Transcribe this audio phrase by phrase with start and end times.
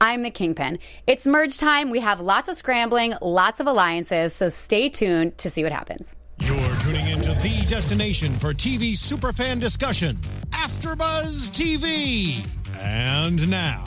[0.00, 0.78] I'm the Kingpin.
[1.06, 1.90] It's merge time.
[1.90, 6.14] We have lots of scrambling, lots of alliances, so stay tuned to see what happens.
[6.40, 10.16] You're tuning into the destination for TV superfan discussion,
[10.50, 12.46] AfterBuzz TV.
[12.78, 13.84] And now,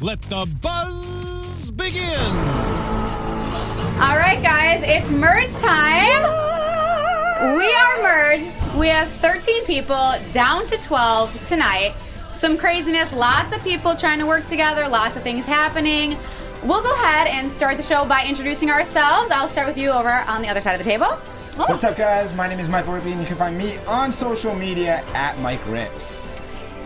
[0.00, 2.18] let the buzz begin.
[4.00, 6.22] All right, guys, it's merge time.
[7.56, 8.74] We are merged.
[8.76, 11.94] We have 13 people down to 12 tonight.
[12.44, 16.18] Some craziness, lots of people trying to work together, lots of things happening.
[16.62, 19.30] We'll go ahead and start the show by introducing ourselves.
[19.30, 21.06] I'll start with you over on the other side of the table.
[21.56, 22.34] What's up, guys?
[22.34, 25.66] My name is Michael Rippe, and you can find me on social media at Mike
[25.66, 26.30] Rips.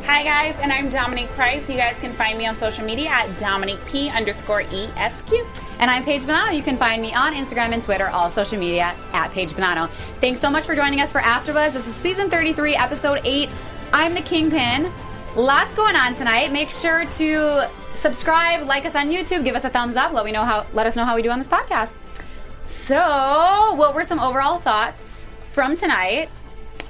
[0.04, 1.68] Hi guys, and I'm Domonique Price.
[1.68, 5.32] You guys can find me on social media at Dominique P underscore ESQ.
[5.80, 6.54] And I'm Paige Bonanno.
[6.54, 9.90] You can find me on Instagram and Twitter, all social media at Paige Bonanno.
[10.20, 11.72] Thanks so much for joining us for AfterBuzz.
[11.72, 13.50] This is season 33, episode 8.
[13.92, 14.92] I'm the Kingpin.
[15.38, 16.50] Lots going on tonight.
[16.52, 20.12] Make sure to subscribe, like us on YouTube, give us a thumbs up.
[20.12, 20.66] Let me know how.
[20.72, 21.96] Let us know how we do on this podcast.
[22.66, 22.96] So,
[23.76, 26.28] what were some overall thoughts from tonight?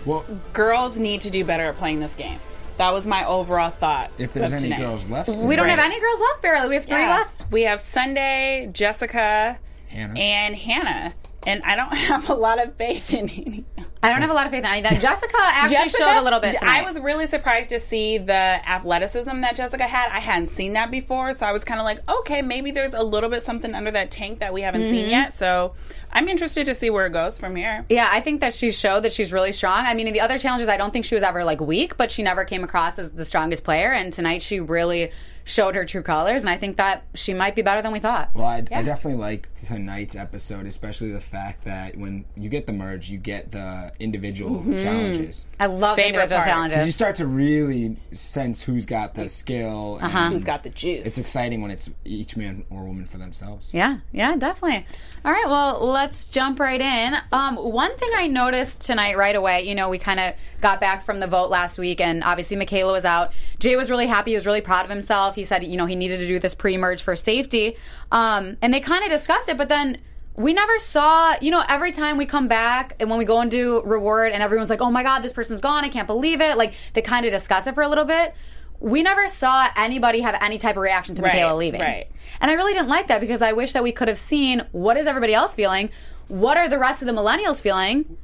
[0.07, 2.41] Well, Girls need to do better at playing this game.
[2.79, 4.13] That was my overall thought.
[4.17, 4.79] if there's any tonight.
[4.79, 6.69] girls left, We don't have any girls left, barely.
[6.71, 7.17] We have three Yeah.
[7.19, 7.53] left.
[7.53, 10.19] We have Sunday, Jessica, Hannah.
[10.19, 11.13] and Hannah.
[11.47, 13.65] And I don't have a lot of faith in any.
[14.03, 15.01] I don't have a lot of faith in any of that.
[15.03, 16.85] Jessica actually showed a little bit tonight.
[16.85, 20.11] I was really surprised to see the athleticism that Jessica had.
[20.13, 23.03] I hadn't seen that before, so I was kind of like, okay, maybe there's a
[23.03, 24.91] little bit something under that tank that we haven't Mm-hmm.
[24.93, 25.33] seen yet.
[25.33, 25.75] So
[26.13, 27.85] I'm interested to see where it goes from here.
[27.89, 29.85] Yeah, I think that she showed that she's really strong.
[29.87, 32.11] I mean, in the other challenges, I don't think she was ever like weak, but
[32.13, 33.93] she never came across as the strongest player.
[33.93, 35.11] And tonight, she really
[35.49, 36.43] showed her true colors.
[36.43, 38.31] And I think that she might be better than we thought.
[38.35, 42.73] Well, I, I definitely liked tonight's episode, especially the fact that when you get the
[42.73, 45.47] merge, you get the individual challenges.
[45.59, 46.87] I love the Favorite individual part.
[46.87, 49.99] You start to really sense who's got the skill.
[50.03, 51.07] and Who's got the juice?
[51.07, 53.71] It's exciting when it's each man or woman for themselves.
[53.73, 54.87] Yeah, yeah, definitely.
[55.25, 57.15] All right, well, let's jump right in.
[57.33, 61.03] Um, one thing I noticed tonight right away, you know, we kind of got back
[61.05, 63.33] from the vote last week, and obviously Michaela was out.
[63.59, 64.33] Jay was really happy.
[64.33, 65.35] He was really proud of himself.
[65.39, 67.77] He said, you know, he needed to do this pre merge for safety.
[68.13, 69.99] Um, and they kind of discussed it, but then
[70.35, 73.51] we never saw, you know, every time we come back and when we go and
[73.51, 75.85] do reward and everyone's like, oh my God, this person's gone.
[75.85, 76.57] I can't believe it.
[76.57, 78.35] Like, they kind of discuss it for a little bit.
[78.81, 81.81] We never saw anybody have any type of reaction to Right, Michaela leaving.
[81.81, 82.07] right.
[82.41, 84.97] And I really didn't like that because I wish that we could have seen what
[84.97, 85.91] is everybody else feeling?
[86.29, 88.17] What are the rest of the millennials feeling?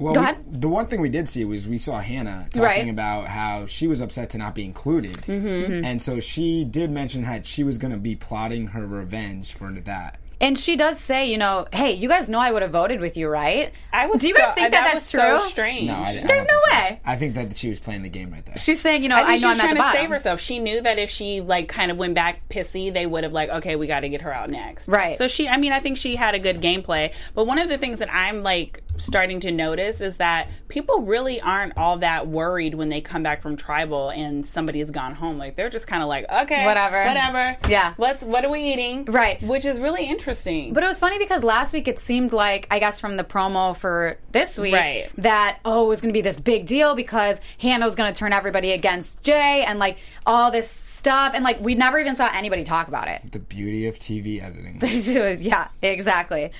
[0.00, 2.88] Well, Go we- the one thing we did see was we saw Hannah talking Right.
[2.88, 5.84] about how she was upset to not be included, mm-hmm.
[5.84, 9.70] and so she did mention that she was going to be plotting her revenge for
[9.70, 10.18] that.
[10.40, 13.16] And she does say, you know, hey, you guys know I would have voted with
[13.16, 13.72] you, right?
[13.92, 15.38] I was Do you so- guys think uh, that, that that's was true?
[15.38, 15.88] So strange.
[15.88, 16.80] No, I, I There's don't no think so.
[16.80, 17.00] way.
[17.04, 18.56] I think that she was playing the game right there.
[18.56, 19.84] She's saying, you know, I I, think she know was I'm at trying the to
[19.84, 20.00] bottom.
[20.00, 20.40] save herself.
[20.40, 23.50] She knew that if she like kind of went back pissy, they would have like,
[23.50, 24.88] okay, we got to get her out next.
[24.88, 25.18] Right.
[25.18, 27.14] So she, I mean, I think she had a good gameplay.
[27.34, 31.40] But one of the things that I'm like starting to notice is that people really
[31.40, 35.36] aren't all that worried when they come back from tribal and somebody has gone home.
[35.38, 37.04] Like they're just kind of like, okay, Whatever.
[37.04, 37.56] whatever.
[37.68, 37.92] Yeah.
[37.98, 39.04] What's what are we eating?
[39.04, 39.42] Right.
[39.42, 40.29] Which is really interesting.
[40.72, 43.76] But it was funny because last week it seemed like, I guess from the promo
[43.76, 45.10] for this week, Right.
[45.18, 48.18] that, oh, it was going to be this big deal because Hannah was going to
[48.18, 51.32] turn everybody against Jay and like all this stuff.
[51.34, 53.32] And like we never even saw anybody talk about it.
[53.32, 54.80] the beauty of TV editing.
[55.40, 56.52] yeah, exactly.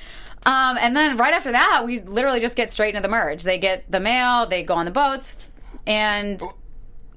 [0.46, 3.42] Um, and then right after that, we literally just get straight into the merge.
[3.42, 5.30] They get the mail, they go on the boats,
[5.86, 6.42] and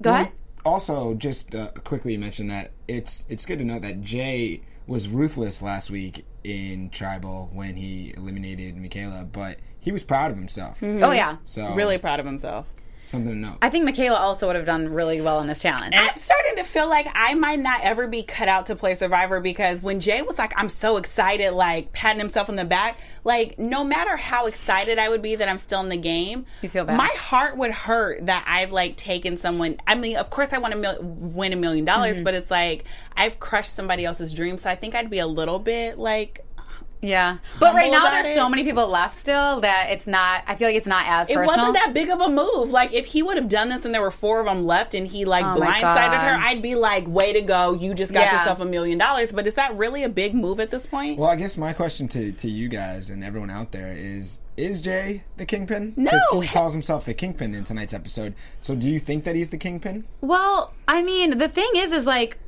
[0.02, 0.32] go ahead.
[0.66, 5.62] Also, just uh, quickly mention that it's it's good to know that Jay was ruthless
[5.62, 10.80] last week in Tribal when he eliminated Michaela, but he was proud of himself.
[10.80, 11.02] Mm-hmm.
[11.02, 12.66] Oh yeah, So really proud of himself.
[13.10, 13.58] Something to note.
[13.62, 15.94] I think Michaela also would have done really well in this challenge.
[15.96, 19.40] I'm starting to feel like I might not ever be cut out to play Survivor
[19.40, 23.58] because when Jay was like, I'm so excited, like patting himself on the back, like
[23.58, 26.84] no matter how excited I would be that I'm still in the game, You feel
[26.84, 26.96] bad.
[26.96, 29.76] My heart would hurt that I've like taken someone.
[29.86, 32.24] I mean, of course, I want to mil- win a million dollars, Mm-hmm.
[32.24, 32.84] but it's like
[33.16, 34.56] I've crushed somebody else's dream.
[34.56, 36.44] So I think I'd be a little bit like.
[37.04, 38.34] Yeah, but right now there's it.
[38.34, 40.42] so many people left still that it's not.
[40.46, 41.56] I feel like it's not as It personal.
[41.66, 42.70] wasn't that big of a move.
[42.70, 45.06] Like if he would have done this and there were four of them left and
[45.06, 47.74] he like Oh blindsided her, I'd be like, "Way to go!
[47.74, 48.38] You just got Yeah.
[48.38, 51.18] yourself a million dollars." But is that really a big move at this point?
[51.18, 54.80] Well, I guess my question to, to you guys and everyone out there is: Is
[54.80, 55.92] Jay the kingpin?
[55.96, 56.10] No.
[56.40, 58.34] he calls himself the kingpin in tonight's episode.
[58.62, 60.04] So, do you think that he's the kingpin?
[60.22, 62.38] Well, I mean, the thing is, is like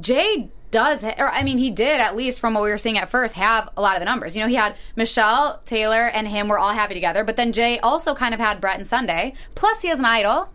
[0.00, 3.08] Jay does, or I mean, he did at least from what we were seeing at
[3.08, 4.34] first have a lot of the numbers.
[4.34, 7.78] You know, he had Michelle, Taylor, and him were all happy together, but then Jay
[7.78, 9.34] also kind of had Bret and Sunday.
[9.54, 10.48] Plus, he has an idol.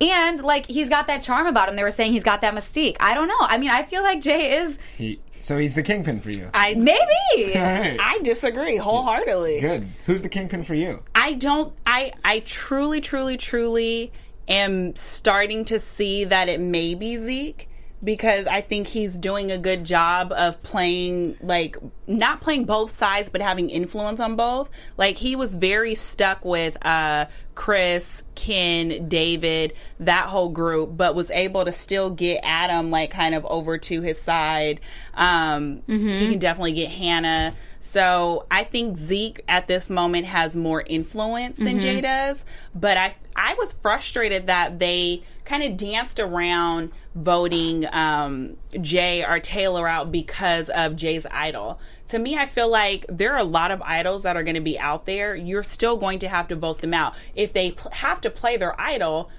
[0.00, 1.76] And like he's got that charm about him.
[1.76, 2.96] They were saying he's got that mystique.
[3.00, 3.36] I don't know.
[3.40, 5.20] I mean, I feel like Jay is He.
[5.42, 6.48] So he's the kingpin for you.
[6.54, 7.54] I maybe.
[7.54, 7.98] All right.
[8.00, 9.60] I disagree wholeheartedly.
[9.60, 9.86] Good.
[10.06, 11.02] Who's the kingpin for you?
[11.14, 14.12] I don't I I truly truly truly
[14.48, 17.68] am starting to see that it may be Zeke
[18.04, 21.76] because I think he's doing a good job of playing like
[22.06, 24.70] not playing both sides but having influence on both.
[24.96, 31.30] Like he was very stuck with uh Chris, Ken, David, that whole group, but was
[31.30, 34.80] able to still get Adam like kind of over to his side.
[35.14, 37.54] Um he can definitely get Hannah.
[37.80, 42.44] So I think Zeke at this moment has more influence than Jay does.
[42.74, 49.40] But I I was frustrated that they kind of danced around voting um, Jay or
[49.40, 51.80] Taylor out because of Jay's idol.
[52.08, 54.60] To me, I feel like there are a lot of idols that are going to
[54.60, 55.34] be out there.
[55.34, 57.14] You're still going to have to vote them out.
[57.34, 59.30] If they pl- have to play their idol,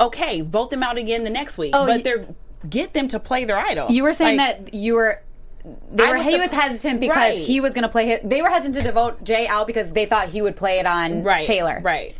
[0.00, 1.72] okay, vote them out again the next week.
[1.74, 2.26] Oh, but they're
[2.68, 3.90] get them to play their idol.
[3.90, 5.22] You were saying Like, that you were.
[5.92, 6.16] They were.
[6.16, 7.38] he was hesitant because Right.
[7.38, 8.06] he was going to play.
[8.06, 10.86] His, they were hesitant to vote Jay out because they thought he would play it
[10.86, 11.80] on right, Taylor.
[11.82, 12.14] right.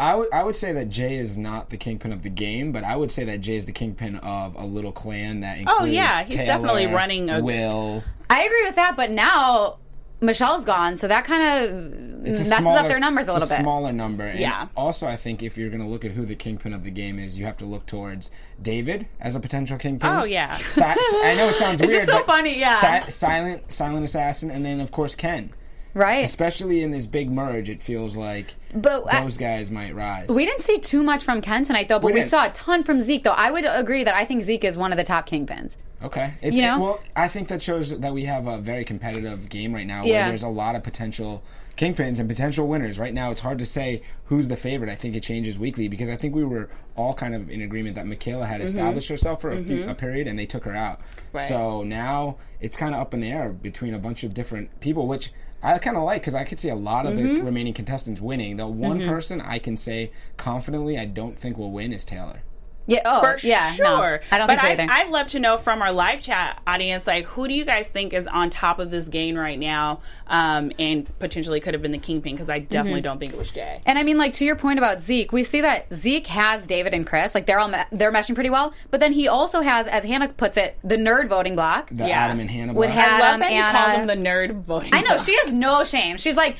[0.00, 2.72] Well, I would I would say that Jay is not the kingpin of the game,
[2.72, 5.80] but I would say that Jay is the kingpin of a little clan that includes
[5.82, 8.02] Oh, yeah, he's Taylor, definitely running a- Will.
[8.28, 9.76] I agree with that, but now
[10.22, 13.62] Michelle's gone, so that kind of messes smaller, up their numbers a it's little bit.
[13.62, 14.24] smaller number.
[14.26, 14.68] And Yeah.
[14.76, 17.18] Also, I think if you're going to look at who the kingpin of the game
[17.18, 18.30] is, you have to look towards
[18.60, 20.10] David as a potential kingpin.
[20.10, 20.58] Oh, yeah.
[20.58, 22.06] Si- I know it sounds It's weird.
[22.06, 23.00] just so but funny, yeah.
[23.00, 25.54] si- silent, silent assassin, and then of course Ken.
[25.94, 26.24] Right?
[26.24, 30.28] Especially in this big merge, it feels like But I- those guys might rise.
[30.28, 31.98] we didn't see too much from Ken tonight, though.
[31.98, 33.30] But We we, saw a ton from Zeke, though.
[33.36, 35.76] I would agree that I think Zeke is one of the top kingpins.
[36.02, 36.32] Okay.
[36.40, 36.80] It's, You know?
[36.80, 40.20] well, I think that shows that we have a very competitive game right now Yeah.
[40.22, 41.42] where there's a lot of potential
[41.76, 42.98] kingpins and potential winners.
[42.98, 44.90] Right now, it's hard to say who's the favorite.
[44.90, 47.96] I think it changes weekly because I think we were all kind of in agreement
[47.96, 48.52] that Michaela Mm-hmm.
[48.52, 51.00] had established herself for a, few, a period and they took her out.
[51.32, 51.48] Right.
[51.48, 55.06] So now it's kind of up in the air between a bunch of different people,
[55.06, 57.34] which I kind of like because I could see a lot of Mm-hmm.
[57.36, 58.56] the remaining contestants winning.
[58.56, 62.42] The one person I can say confidently I don't think will win is Taylor.
[62.90, 63.02] Yeah.
[63.04, 63.72] Oh, For yeah.
[63.72, 63.84] sure.
[63.84, 64.86] No, I don't but think so I, either.
[64.90, 68.12] I'd love to know from our live chat audience, like, who do you guys think
[68.12, 71.98] is on top of this game right now um, and potentially could have been the
[71.98, 72.34] kingpin?
[72.34, 73.04] Because I definitely Mm-hmm.
[73.04, 73.80] don't think it was Jay.
[73.86, 76.92] And I mean, like to your point about Zeke, we see that Zeke has David
[76.92, 78.74] and Chris, like they're all me- they're meshing pretty well.
[78.90, 81.88] But then he also has, as Hannah puts it, the nerd voting block.
[81.92, 82.24] The Yeah.
[82.24, 83.04] Adam and Hannah With block.
[83.04, 84.94] Ha- I love Adam, that he Anna- calls him the nerd voting.
[84.94, 85.20] I know block.
[85.26, 86.16] she has no shame.
[86.16, 86.56] She's like,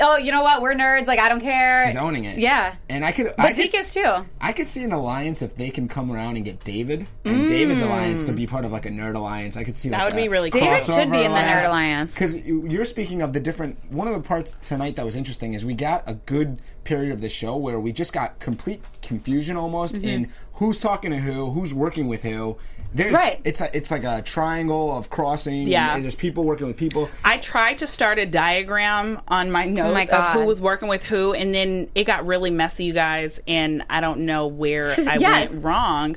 [0.00, 0.62] oh, you know what?
[0.62, 1.06] We're nerds.
[1.06, 1.86] Like I don't care.
[1.88, 2.38] She's owning it.
[2.38, 2.74] Yeah.
[2.88, 4.26] And I could, I But could, Zeke is too.
[4.40, 7.82] I could see an alliance if they can come around and get David and David's
[7.82, 9.56] alliance to be part of like a nerd alliance.
[9.56, 10.60] I could see That That would be really cool.
[10.60, 12.10] David should be in the nerd alliance.
[12.12, 13.78] because you're speaking of the different.
[13.92, 17.20] One of the parts tonight that was interesting is we got a good period of
[17.20, 20.04] the show where we just got complete confusion almost Mm-hmm.
[20.08, 22.56] in who's talking to who, who's working with who.
[22.92, 23.40] There's, Right.
[23.44, 25.66] It's a, it's like a triangle of crossing.
[25.66, 25.96] Yeah.
[25.96, 27.10] and there's people working with people.
[27.24, 30.60] I tried to start a diagram on my oh notes Oh my of who was
[30.60, 34.46] working with who, and then it got really messy, you guys, and I don't know
[34.46, 35.50] where I Yes.
[35.50, 36.16] went wrong.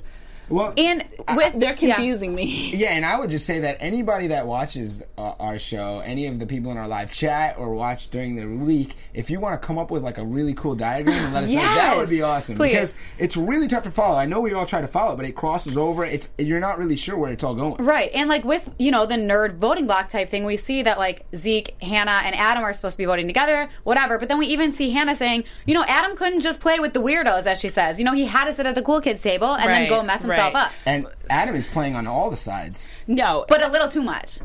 [0.49, 1.95] Well, And with They're yeah.
[1.95, 2.47] confusing me.
[2.77, 6.37] Yeah, and I would just say that anybody that watches uh, our show, any of
[6.37, 9.65] the people in our live chat or watch during the week, if you want to
[9.65, 12.21] come up with like a really cool diagram and let us know, that would be
[12.21, 12.55] awesome.
[12.55, 12.71] please.
[12.71, 14.17] Because it's really tough to follow.
[14.17, 16.05] I know we all try to follow, but it crosses over.
[16.05, 17.83] It's you're not really sure where it's all going.
[17.83, 18.11] Right.
[18.13, 21.25] And like with, you know, the nerd voting block type thing, we see that like
[21.35, 24.19] Zeke, Hannah, and Adam are supposed to be voting together, whatever.
[24.19, 27.01] But then we even see Hannah saying, you know, Adam couldn't just play with the
[27.01, 27.97] weirdos, as she says.
[27.97, 30.21] You know, he had to sit at the cool kids table and then go mess
[30.21, 30.36] himself right.
[30.37, 30.71] Up.
[30.85, 34.39] And Adam is playing on all the sides, No, But a little too much.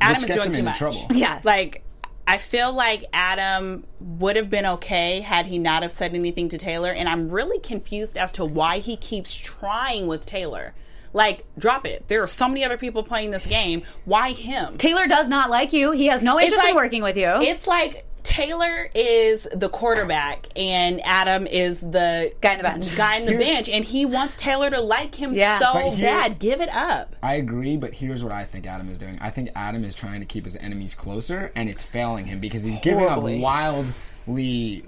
[0.00, 0.78] Adam which is gets doing him too into much.
[0.78, 1.06] trouble.
[1.16, 1.44] Yes.
[1.44, 1.82] Like,
[2.28, 6.58] I feel like Adam would have been okay had he not have said anything to
[6.58, 10.74] Taylor, and I'm really confused as to why he keeps trying with Taylor.
[11.12, 12.08] Like, drop it.
[12.08, 13.84] There are so many other people playing this game.
[14.04, 14.76] Why him?
[14.76, 15.92] Taylor does not like you.
[15.92, 17.28] He has no interest in working with you.
[17.28, 18.05] It's like
[18.36, 22.94] Taylor is the quarterback and Adam is the Guy in the bench.
[22.94, 25.58] Guy in the Here's- bench, and he wants Taylor to like him Yeah.
[25.58, 26.38] so here- bad.
[26.38, 27.16] Give it up.
[27.22, 29.16] I agree, but here's what I think Adam is doing.
[29.22, 32.62] I think Adam is trying to keep his enemies closer, and it's failing him because
[32.62, 34.84] he's giving up wildly.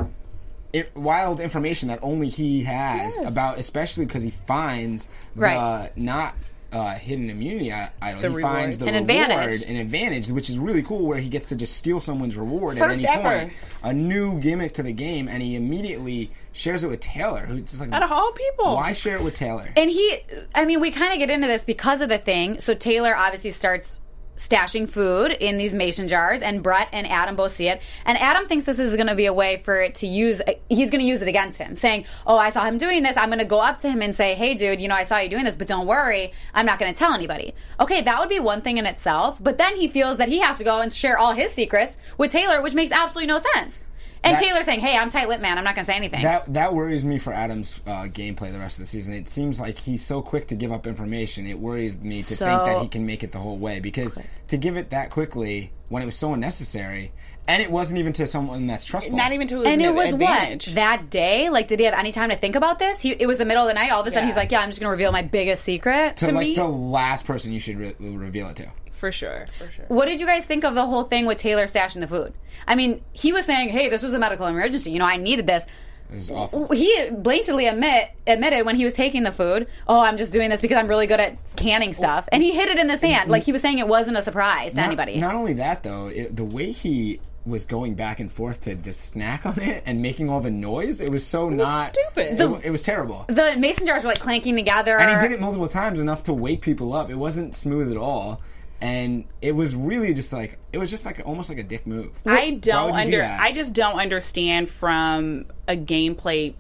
[0.70, 3.26] It, wild information that only he has Yes.
[3.26, 5.88] about, especially because he finds Right.
[5.94, 6.34] the not
[6.70, 7.90] uh, hidden immunity idol.
[8.20, 8.42] The he reward.
[8.42, 9.62] finds the An reward, advantage.
[9.64, 13.02] an advantage, which is really cool, where he gets to just steal someone's reward First
[13.04, 13.38] at any ever.
[13.46, 13.52] point.
[13.82, 17.80] A new gimmick to the game, and he immediately shares it with Taylor, who's just
[17.80, 19.70] like, Out of all people, why share it with Taylor?
[19.76, 20.18] And he,
[20.54, 22.60] I mean, we kind of get into this because of the thing.
[22.60, 24.00] So Taylor obviously starts
[24.38, 27.80] stashing food in these mason jars, and Bret and Adam both see it.
[28.04, 30.90] And Adam thinks this is going to be a way for it to use, he's
[30.90, 33.16] going to use it against him, saying, Oh, I saw him doing this.
[33.16, 35.18] I'm going to go up to him and say, Hey, dude, you know, I saw
[35.18, 36.32] you doing this, but don't worry.
[36.54, 37.54] I'm not going to tell anybody.
[37.80, 39.36] Okay, that would be one thing in itself.
[39.40, 42.32] But then he feels that he has to go and share all his secrets with
[42.32, 43.78] Taylor, which makes absolutely no sense.
[44.24, 45.58] And That- Taylor saying, Hey, I'm tight lipped, man.
[45.58, 46.22] I'm not going to say anything.
[46.22, 49.14] That that worries me for Adam's uh, gameplay the rest of the season.
[49.14, 51.46] It seems like he's so quick to give up information.
[51.46, 54.56] It worries me to think that he can make it the whole way because to
[54.56, 57.12] give it that quickly when it was so unnecessary,
[57.46, 59.16] and it wasn't even to someone that's trustful.
[59.16, 60.66] not even to his and it was advantage.
[60.66, 61.48] what that day.
[61.48, 63.00] Like, did he have any time to think about this?
[63.00, 63.90] He, it was the middle of the night.
[63.90, 64.34] All of a sudden, Yeah.
[64.34, 66.54] he's like, "Yeah, I'm just going to reveal my biggest secret." to, to like me-
[66.56, 68.70] the last person you should re- reveal it to.
[68.98, 69.84] For sure, for sure.
[69.88, 72.34] What did you guys think of the whole thing with Taylor stashing the food?
[72.66, 74.90] I mean, he was saying, "Hey, this was a medical emergency.
[74.90, 75.64] You know, I needed this."
[76.12, 76.68] It awful.
[76.72, 80.60] He blatantly admit admitted when he was taking the food, "Oh, I'm just doing this
[80.60, 83.44] because I'm really good at canning stuff," and he hid it in the sand, like
[83.44, 85.18] he was saying it wasn't a surprise to Not- anybody.
[85.18, 89.06] Not only that, though, it, the way he was going back and forth to just
[89.08, 92.40] snack on it and making all the noise, it was so not stupid.
[92.40, 93.24] It, it was terrible.
[93.28, 94.98] the mason jars were like clanking together.
[94.98, 97.10] and he did it multiple times enough to wake people up.
[97.10, 98.40] It wasn't smooth at all,
[98.80, 102.12] and it was really just like it was just like almost like a dick move.
[102.24, 103.24] I don't you do under.
[103.24, 106.54] I just don't understand from a gameplay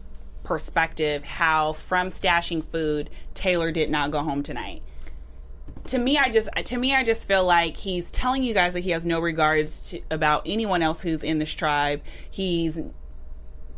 [0.44, 4.82] perspective how from stashing food Taylor did not go home tonight.
[5.88, 8.80] To me, I just to me I just feel like he's telling you guys that
[8.80, 12.02] he has no regards to, about anyone else who's in this tribe.
[12.30, 12.78] He's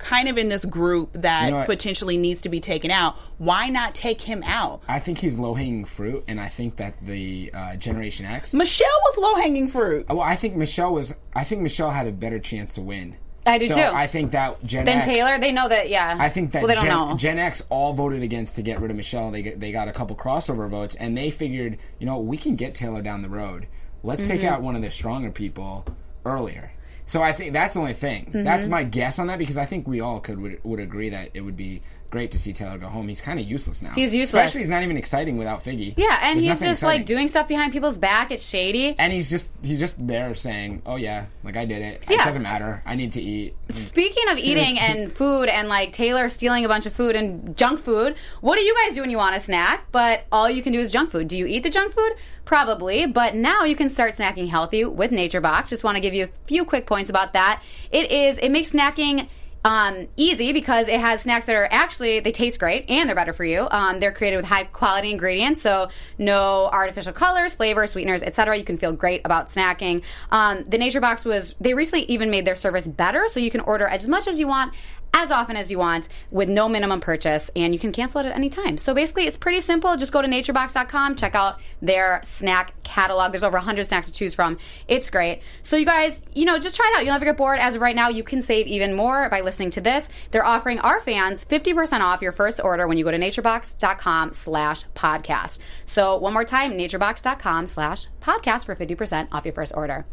[0.00, 3.16] kind of in this group that You know potentially needs to be taken out.
[3.38, 4.82] Why not take him out?
[4.88, 8.52] I think he's low hanging fruit, and I think that the uh, Generation X.
[8.54, 10.08] Michelle was low hanging fruit.
[10.08, 11.14] well, I think Michelle was.
[11.34, 13.16] I think Michelle had a better chance to win.
[13.46, 13.80] I do so too.
[13.80, 15.88] I think that Gen then X, Taylor, they know that.
[15.88, 17.16] Yeah, I think that well, they don't Gen, know.
[17.16, 19.30] Gen X all voted against to get rid of Michelle.
[19.30, 22.74] They they got a couple crossover votes, and they figured, you know, we can get
[22.74, 23.66] Taylor down the road.
[24.02, 24.52] Let's take Mm-hmm.
[24.54, 25.84] out one of the stronger people
[26.24, 26.72] earlier.
[27.10, 28.30] So I think that's the only thing.
[28.32, 28.70] That's Mm-hmm.
[28.70, 31.40] my guess on that because I think we all could would, would agree that it
[31.40, 33.08] would be great to see Taylor go home.
[33.08, 33.92] He's kind of useless now.
[33.92, 34.40] He's useless.
[34.44, 35.94] Especially he's not even exciting without Figgy.
[35.96, 38.30] yeah, and There's he's just like doing stuff behind people's back.
[38.30, 38.96] It's shady.
[38.98, 42.04] And he's just he's just there saying, "Oh yeah, like I did it.
[42.08, 42.20] Yeah.
[42.20, 42.82] It doesn't matter.
[42.84, 46.86] I need to eat." Speaking of eating and food and like Taylor stealing a bunch
[46.86, 49.86] of food and junk food, what do you guys do when you want a snack?
[49.92, 51.28] But all you can do is junk food.
[51.28, 52.12] Do you eat the junk food?
[52.44, 55.70] Probably, but now you can start snacking healthy with Nature Box.
[55.70, 57.62] Just want to give you a few quick points about that.
[57.92, 59.28] It is it makes snacking
[59.64, 63.32] um, easy because it has snacks that are actually they taste great and they're better
[63.32, 63.68] for you.
[63.70, 65.88] Um, they're created with high quality ingredients, so
[66.18, 68.56] no artificial colors, flavors, sweeteners, etc.
[68.56, 70.02] You can feel great about snacking.
[70.30, 73.60] Um, the Nature Box was they recently even made their service better, so you can
[73.60, 74.74] order as much as you want.
[75.12, 78.34] As often as you want with no minimum purchase, and you can cancel it at
[78.34, 78.78] any time.
[78.78, 79.96] So basically, it's pretty simple.
[79.96, 83.32] Just go to naturebox.com, check out their snack catalog.
[83.32, 84.58] There's over 100 snacks to choose from.
[84.88, 85.42] It's great.
[85.62, 87.04] So, you guys, you know, just try it out.
[87.04, 87.58] You'll never get bored.
[87.58, 90.08] As of right now, you can save even more by listening to this.
[90.30, 94.84] They're offering our fans 50% off your first order when you go to naturebox.com slash
[94.94, 95.58] podcast.
[95.86, 100.06] So, one more time, naturebox.com slash podcast for 50% off your first order.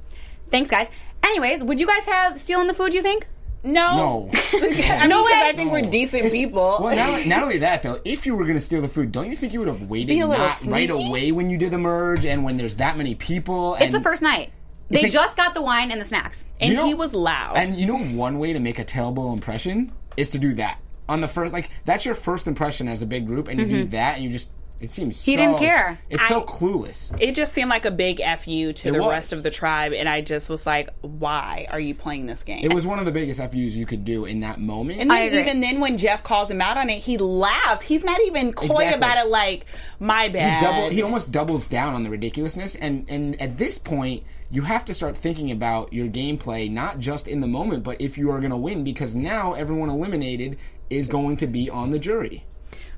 [0.51, 0.88] Thanks, guys.
[1.24, 3.27] Anyways, would you guys have stealing the food, you think?
[3.63, 4.29] No, No.
[4.53, 5.41] I mean, No 'cause way.
[5.43, 6.77] I think we're decent people.
[6.81, 9.29] Well, not, not only that though, if you were going to steal the food, don't
[9.29, 11.77] you think you would have waited Be a not right away when you did the
[11.77, 13.75] merge and when there's that many people?
[13.75, 14.51] It's the first night.
[14.89, 16.45] They like- just got the wine and the snacks.
[16.61, 17.57] and You know- he was loud.
[17.57, 21.21] And you know, one way to make a terrible impression is to do that on
[21.21, 21.53] the first.
[21.53, 23.89] Like that's your first impression as a big group, and you do mm-hmm.
[23.91, 24.49] that, and you just
[24.79, 25.24] it seems.
[25.24, 26.00] He so, didn't care.
[26.10, 27.15] It's so clueless.
[27.19, 29.10] it just seemed like a big fu to It the was.
[29.10, 32.63] rest of the tribe, and I just was like, "Why are you playing this game?"
[32.63, 35.00] It was one of the biggest FUs you could do in that moment.
[35.00, 35.39] and I then agree.
[35.41, 37.81] even then, when Jeff calls him out on it, he laughs.
[37.81, 38.93] He's not even coy Exactly.
[38.93, 39.29] about it.
[39.29, 39.65] Like,
[40.00, 40.62] my he bad.
[40.62, 44.86] double he almost doubles down on the ridiculousness and and at this point you have
[44.86, 48.39] to start thinking about your gameplay not just in the moment but if you are
[48.39, 50.55] going to win because now everyone eliminated
[50.89, 52.46] is going to be on the jury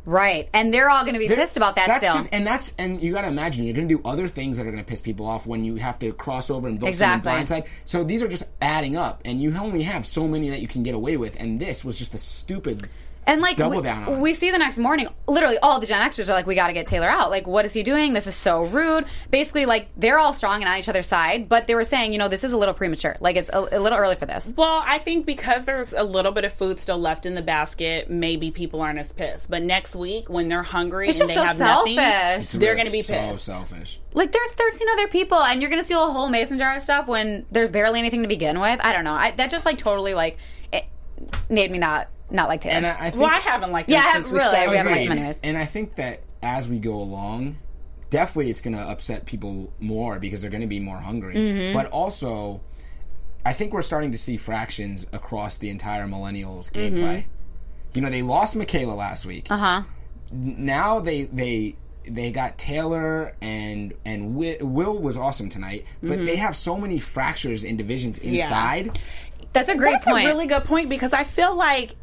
[0.09, 0.49] Right.
[0.53, 2.15] And they're all going to be pissed about that that's still.
[2.15, 4.65] Just, and that's and you got to imagine you're going to do other things that
[4.65, 7.31] are going to piss people off when you have to cross over and vote Exactly.
[7.31, 7.67] blindside.
[7.85, 10.81] So these are just adding up, and you only have so many that you can
[10.81, 11.35] get away with.
[11.39, 12.89] And this was just a stupid.
[13.29, 16.01] And like Double we, down on we see the next morning, literally all the Gen
[16.09, 17.29] Xers are like, "We got to get Taylor out.
[17.29, 18.13] Like, what is he doing?
[18.13, 21.67] This is so rude." Basically, like they're all strong and on each other's side, but
[21.67, 23.15] they were saying, you know, this is a little premature.
[23.19, 24.51] Like it's a, a little early for this.
[24.55, 28.09] Well, I think because there's a little bit of food still left in the basket,
[28.09, 29.48] maybe people aren't as pissed.
[29.48, 31.95] But next week, when they're hungry It's and just they so have selfish.
[31.98, 33.09] nothing, they're going to be pissed.
[33.45, 34.00] so selfish.
[34.13, 37.07] Like there's 13 other people, and you're gonna steal a whole mason jar of stuff
[37.07, 38.79] when there's barely anything to begin with.
[38.83, 39.13] I don't know.
[39.13, 40.38] I, that just like totally like
[40.74, 40.86] it
[41.48, 42.75] made me not not like Taylor.
[42.75, 44.50] And I, I think, Well, I haven't liked Yeah, him I since have- we really,
[44.50, 44.69] started.
[44.71, 45.19] we haven't liked him Agreed.
[45.21, 45.39] anyways.
[45.43, 47.57] And I think that as we go along,
[48.09, 51.36] definitely it's going to upset people more because they're going to be more hungry.
[51.36, 51.77] Mm-hmm.
[51.77, 52.62] But also,
[53.45, 56.95] I think we're starting to see fractions across the entire millennials Mm-hmm.
[56.98, 57.25] gameplay.
[57.93, 59.48] You know, they lost Michaela last week.
[59.50, 59.81] uh huh.
[60.31, 61.75] Now they they
[62.07, 66.25] they got Taylor and and Will, Will was awesome tonight, but Mm-hmm.
[66.25, 69.00] they have so many fractures and divisions inside.
[69.53, 70.25] That's a great That's point.
[70.25, 71.95] a really good point because I feel like,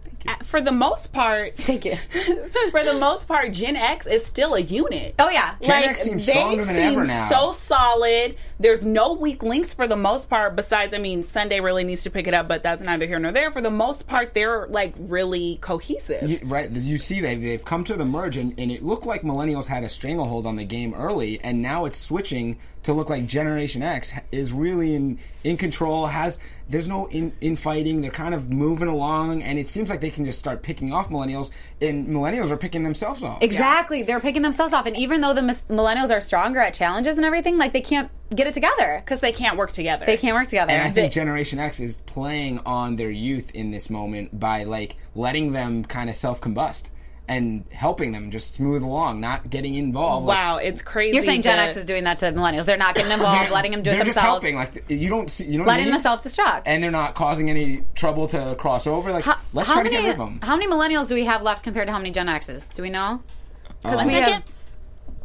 [0.44, 1.96] for the most part, Thank you.
[2.70, 5.14] for the most part, Gen X is still a unit.
[5.18, 5.54] Oh yeah.
[5.62, 7.28] Gen X seems stronger than seem ever now.
[7.28, 8.36] So solid.
[8.58, 10.56] There's no weak links for the most part.
[10.56, 13.32] Besides, I mean, Sunday really needs to pick it up, but that's neither here nor
[13.32, 13.50] there.
[13.50, 16.28] For the most part, they're like really cohesive.
[16.28, 19.22] You- right you see they, they've come to the merge and, and it looked like
[19.22, 23.26] millennials had a stranglehold on the game early and now it's switching to look like
[23.26, 28.48] generation x is really in in control has there's no in, infighting they're kind of
[28.50, 32.48] moving along and it seems like they can just start picking off millennials and millennials
[32.50, 34.02] are picking themselves off Exactly.
[34.02, 37.24] They're picking themselves off, and even though the mis- millennials are stronger at challenges and
[37.24, 39.02] everything, like they can't get it together.
[39.04, 40.04] Because they can't work together.
[40.06, 40.72] They can't work together.
[40.72, 44.96] and I think Generation X is playing on their youth in this moment by like
[45.14, 46.90] letting them kind of self combust
[47.28, 50.26] and helping them just smooth along, not getting involved.
[50.26, 51.16] Like, Wow, it's crazy.
[51.16, 52.66] You're saying Gen X is doing that to millennials.
[52.66, 54.54] They're not getting involved, letting them do it they're just themselves, helping.
[54.54, 55.94] Like you don't see, you know, what I letting mean?
[55.94, 56.62] them self destruct.
[56.66, 59.10] and they're not causing any trouble to cross over.
[59.12, 60.38] Like let's try many, to get rid of them.
[60.40, 62.64] How many millennials do we have left compared to how many Gen X's?
[62.68, 63.20] Do we know?
[63.82, 64.42] Because Um, we have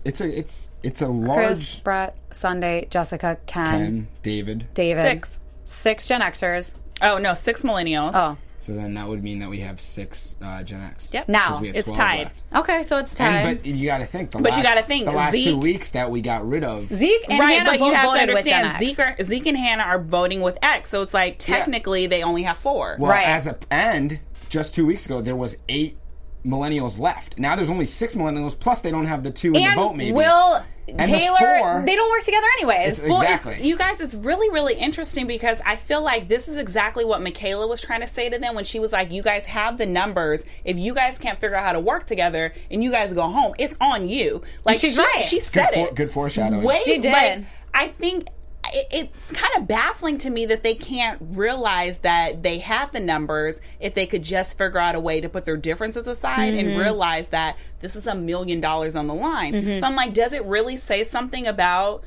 [0.03, 1.45] It's a it's it's a large.
[1.47, 4.67] Chris, Bret, Sunday, Jessica, Ken, Ken, David.
[4.73, 5.01] David.
[5.01, 5.39] Six.
[5.65, 6.73] Six Gen Xers.
[7.01, 8.11] Oh no, six millennials.
[8.13, 8.37] Oh.
[8.57, 11.09] So then that would mean that we have six uh, Gen X.
[11.13, 11.29] Yep.
[11.29, 11.47] Now.
[11.49, 12.19] 'Cause we have It's 12 tied.
[12.25, 12.43] left.
[12.55, 13.33] Okay, so it's tied.
[13.47, 15.57] And, but you got to think the But you last, gotta think, the last two
[15.57, 16.87] weeks that we got rid of.
[16.87, 18.79] Zeke and right, Hannah but both you have to voted with Gen understand X.
[18.79, 22.43] Zeke, are, Zeke and Hannah are voting with X, so it's like technically they only
[22.43, 22.97] have four.
[22.99, 23.25] Well, Right.
[23.27, 25.97] as a and just two weeks ago there was eight
[26.45, 27.37] millennials left.
[27.37, 28.57] Now there's only six millennials.
[28.59, 29.93] Plus they don't have the two in the and vote.
[29.93, 32.99] Maybe Will the Taylor, four- they don't work together anyways.
[32.99, 33.53] It's- Well, Exactly.
[33.53, 37.21] it's, you guys, it's really, really interesting because I feel like this is exactly what
[37.21, 39.85] Michaela was trying to say to them when she was like, "You guys have the
[39.85, 40.43] numbers.
[40.65, 43.53] If you guys can't figure out how to work together and you guys go home,
[43.59, 45.21] it's on you." Like she's she, right.
[45.21, 45.95] She good, said for, it.
[45.95, 46.63] good foreshadowing.
[46.63, 47.13] Wait, She did.
[47.13, 48.27] like, I think
[48.71, 52.99] it, it's kind of baffling to me that they can't realize that they have the
[52.99, 56.69] numbers if they could just figure out a way to put their differences aside Mm-hmm.
[56.69, 59.53] and realize that this is a million dollars on the line.
[59.53, 59.79] Mm-hmm.
[59.79, 62.03] So I'm like, does it really say something about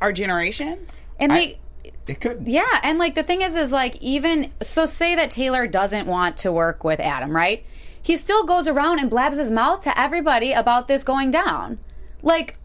[0.00, 0.86] our generation?
[1.18, 1.58] and I- they
[2.06, 2.42] It could.
[2.46, 6.38] Yeah, and like the thing is, is like even so, say that Taylor doesn't want
[6.38, 7.64] to work with Adam, right?
[8.02, 11.78] He still goes around and blabs his mouth to everybody about this going down.
[12.22, 12.56] Like,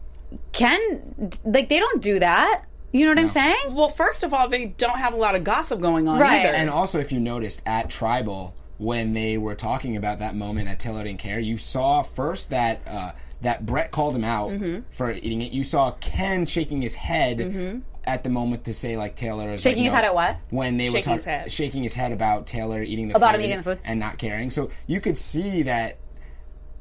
[0.52, 2.64] Ken, like they don't do that.
[2.92, 3.56] You know what I'm saying?
[3.74, 6.42] Well, first of all, they don't have a lot of gossip going on Right.
[6.46, 6.54] either.
[6.54, 10.78] And also, if you noticed at Tribal, when they were talking about that moment that
[10.78, 14.80] Taylor didn't care, you saw first that uh, that Bret called him out Mm-hmm.
[14.90, 15.52] for eating it.
[15.52, 19.84] You saw Ken shaking his head at the moment to say like Taylor is Shaking
[19.84, 19.96] like, his no.
[19.96, 20.36] head at what?
[20.50, 23.44] When they Shaking were talking shaking his head about Taylor eating the About food him
[23.46, 23.78] eating the food.
[23.84, 24.50] and not caring.
[24.50, 25.98] So you could see that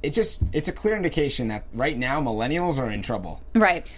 [0.04, 3.40] it just it's a clear indication that right now millennials are in trouble.
[3.56, 3.90] Right.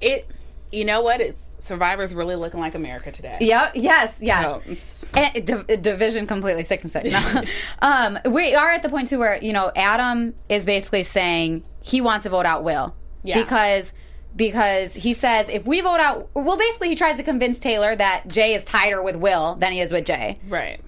[0.00, 0.28] it,
[0.72, 1.20] you know what?
[1.20, 3.38] It's Survivor's really looking like America today.
[3.40, 3.72] Yep.
[3.74, 4.14] Yes.
[4.20, 4.42] Yes.
[4.80, 7.10] So And di- division completely six and six.
[7.10, 7.42] No.
[7.82, 12.00] um, we are at the point too where you know Adam is basically saying he
[12.00, 13.40] wants to vote out Will Yeah.
[13.42, 13.92] because
[14.36, 18.28] because he says if we vote out well basically he tries to convince Taylor that
[18.28, 20.38] Jay is tighter with Will than he is with Jay.
[20.46, 20.80] right.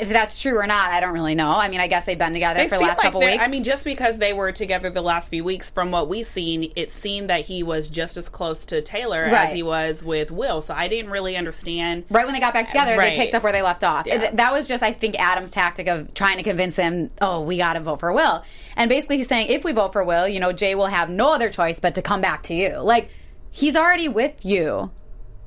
[0.00, 1.50] If that's true or not, I don't really know.
[1.50, 3.42] I mean, I guess they've been together They for the last like couple weeks.
[3.42, 6.72] I mean, just because they were together the last few weeks, from what we've seen,
[6.76, 9.48] it seemed that he was just as close to Taylor Right.
[9.48, 10.60] as he was with Will.
[10.60, 12.04] So I didn't really understand.
[12.10, 13.10] right when they got back uh, together, Right.
[13.10, 14.06] they picked up where they left off.
[14.06, 14.30] Yeah.
[14.32, 17.72] That was just, I think, Adam's tactic of trying to convince him, oh, we got
[17.74, 18.42] to vote for Will.
[18.76, 21.32] And basically, he's saying, if we vote for Will, you know, Jay will have no
[21.32, 22.78] other choice but to come back to you.
[22.78, 23.10] Like,
[23.50, 24.90] he's already with you.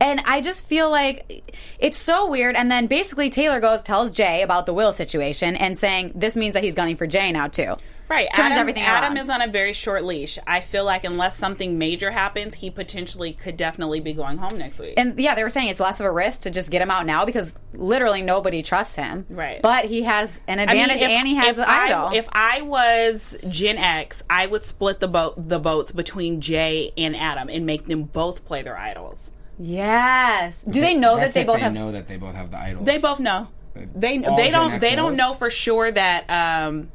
[0.02, 2.56] And I just feel like it's so weird.
[2.56, 6.56] And then basically, Taylor goes, tells Jay about the Will situation and saying, this means
[6.56, 7.76] that he's gunning for Jay now, too.
[8.10, 8.28] Right.
[8.34, 10.38] turns Adam, everything Adam is on a very short leash.
[10.46, 14.80] I feel like unless something major happens, he potentially could definitely be going home next
[14.80, 14.96] week.
[14.98, 17.06] And yeah, they were saying it's less of a risk to just get him out
[17.06, 19.26] now because literally nobody trusts him.
[19.30, 19.62] Right.
[19.62, 22.08] But he has an I mean, advantage if- and he has an idol.
[22.08, 26.92] I, if I was Gen X, I would split the boat the votes between Jay
[26.98, 29.32] and Adam and make them both play their idols.
[29.62, 30.62] Yes.
[30.68, 31.74] Do they know that That's they if both they have?
[31.74, 32.86] know that they both have the idols.
[32.86, 33.48] They both know.
[33.96, 35.18] They All they Gen don't X they don't knows?
[35.18, 36.92] know for sure that um,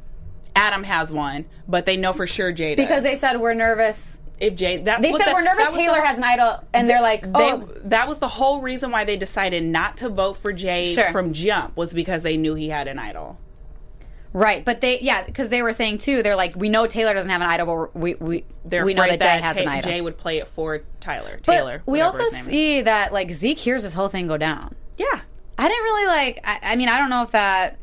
[0.55, 2.74] Adam has one, but they know for sure Jay.
[2.74, 4.18] Because they said we're nervous.
[4.38, 5.66] if Jay that's They what said the- we're nervous.
[5.68, 8.61] was Taylor the- has an idol, and they're like, They, oh, that was the whole
[8.61, 11.11] reason why they decided not to vote for Jay Sure.
[11.12, 13.38] from jump was because they knew he had an idol.
[14.37, 14.64] Right.
[14.64, 16.22] But they, yeah, because they were saying too.
[16.22, 19.03] They're like, we know Taylor doesn't have an idol, but we we They're we know
[19.03, 19.90] afraid that Jay has Ta- an idol.
[19.90, 21.83] Jay would play it for Tyler but Taylor.
[21.87, 22.46] we also his name is.
[22.49, 24.75] see that like Zeke hears this whole thing go down.
[24.99, 25.20] yeah.
[25.59, 26.40] I didn't really like.
[26.44, 27.79] I, I mean, I don't know if that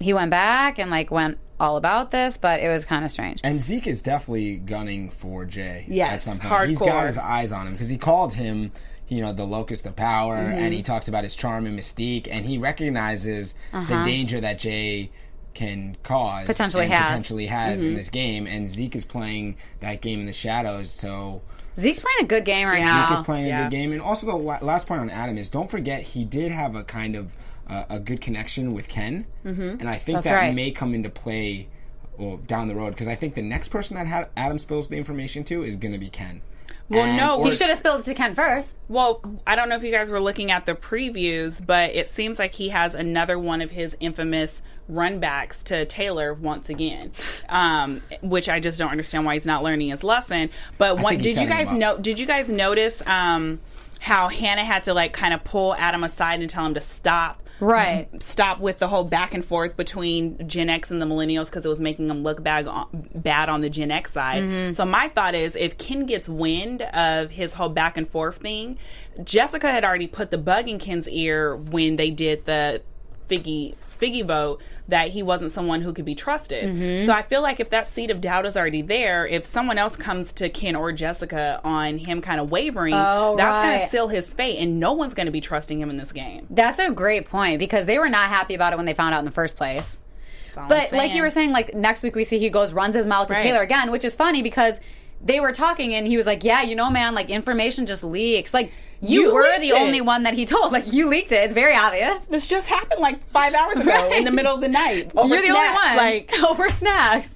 [0.00, 3.40] he went back and like went all about this, but it was kind of strange.
[3.44, 5.86] And Zeke is definitely gunning for Jay.
[5.88, 6.68] Yes, at some point.
[6.68, 6.86] He's hardcore.
[6.86, 8.72] got his eyes on him because he called him,
[9.06, 10.58] you know, the locust of power, Mm-hmm.
[10.58, 15.10] and he talks about his charm and mystique, and he recognizes the danger that Jay
[15.56, 16.46] can cause.
[16.46, 17.00] Potentially and has.
[17.00, 17.08] Mm-hmm.
[17.08, 20.90] potentially has in this game, and Zeke is playing that game in the shadows.
[20.90, 21.42] So
[21.78, 22.92] Zeke's playing a good game right Yeah.
[22.92, 23.08] now.
[23.08, 25.70] Zeke is playing a good game, and also the last point on Adam is don't
[25.70, 27.34] forget he did have a kind of
[27.68, 29.60] uh, a good connection with Ken, mm-hmm.
[29.80, 30.54] and I think That's that right.
[30.54, 31.68] may come into play
[32.16, 34.96] well, down the road because I think the next person that had Adam spills the
[34.96, 36.40] information to is going to be Ken.
[36.88, 38.76] Well, And- no, He should have spilled it to Ken first.
[38.88, 42.38] Well, I don't know if you guys were looking at the previews, but it seems
[42.38, 47.12] like he has another one of his infamous runbacks to Taylor once again,
[47.48, 50.50] um, which I just don't understand why he's not learning his lesson.
[50.78, 51.98] But what think he's did you guys know?
[51.98, 53.60] Did you guys notice um,
[54.00, 57.42] how Hannah had to like kind of pull Adam aside and tell him to stop?
[57.58, 58.22] Right.
[58.22, 61.68] Stop with the whole back and forth between Gen X and the Millennials because it
[61.68, 64.44] was making them look bad on, bad on the Gen X side.
[64.44, 64.72] Mm-hmm.
[64.72, 68.78] So my thought is, if Ken gets wind of his whole back and forth thing,
[69.24, 72.82] Jessica had already put the bug in Ken's ear when they did the
[73.28, 76.64] Figgy Figgy boat that he wasn't someone who could be trusted.
[76.64, 77.06] Mm-hmm.
[77.06, 79.96] So I feel like if that seed of doubt is already there, if someone else
[79.96, 84.08] comes to Ken or Jessica on him kind of wavering, Oh, that's going to seal
[84.08, 86.46] his fate, and no one's going to be trusting him in this game.
[86.50, 89.18] That's a great point because they were not happy about it when they found out
[89.20, 89.98] in the first place.
[90.46, 92.72] That's all I'm But like you were saying, like next week we see he goes
[92.72, 93.42] runs his mouth to Right.
[93.42, 94.74] Taylor again, which is funny because
[95.24, 98.52] they were talking and he was like, "Yeah, you know, man, like information just leaks.
[98.54, 99.74] Like you, You were the it.
[99.80, 100.72] only one that he told.
[100.72, 101.44] Like you leaked it.
[101.44, 102.26] It's very obvious.
[102.26, 104.12] this just happened like five hours ago Right.
[104.18, 105.10] in the middle of the night.
[105.16, 105.78] Over You're the snacks.
[105.80, 105.96] only one.
[105.96, 107.28] Like, over snacks.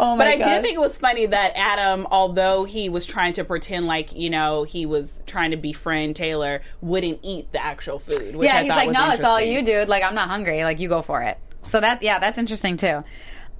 [0.00, 0.18] Oh my god.
[0.18, 0.46] But I gosh.
[0.46, 4.30] did think it was funny that Adam, although he was trying to pretend like you
[4.30, 8.34] know he was trying to befriend Taylor, wouldn't eat the actual food.
[8.36, 9.88] Which yeah, I he's like, no, it's all you, dude.
[9.88, 10.62] Like, I'm not hungry.
[10.64, 11.36] Like, you go for it.
[11.64, 13.02] So that's yeah, that's interesting too.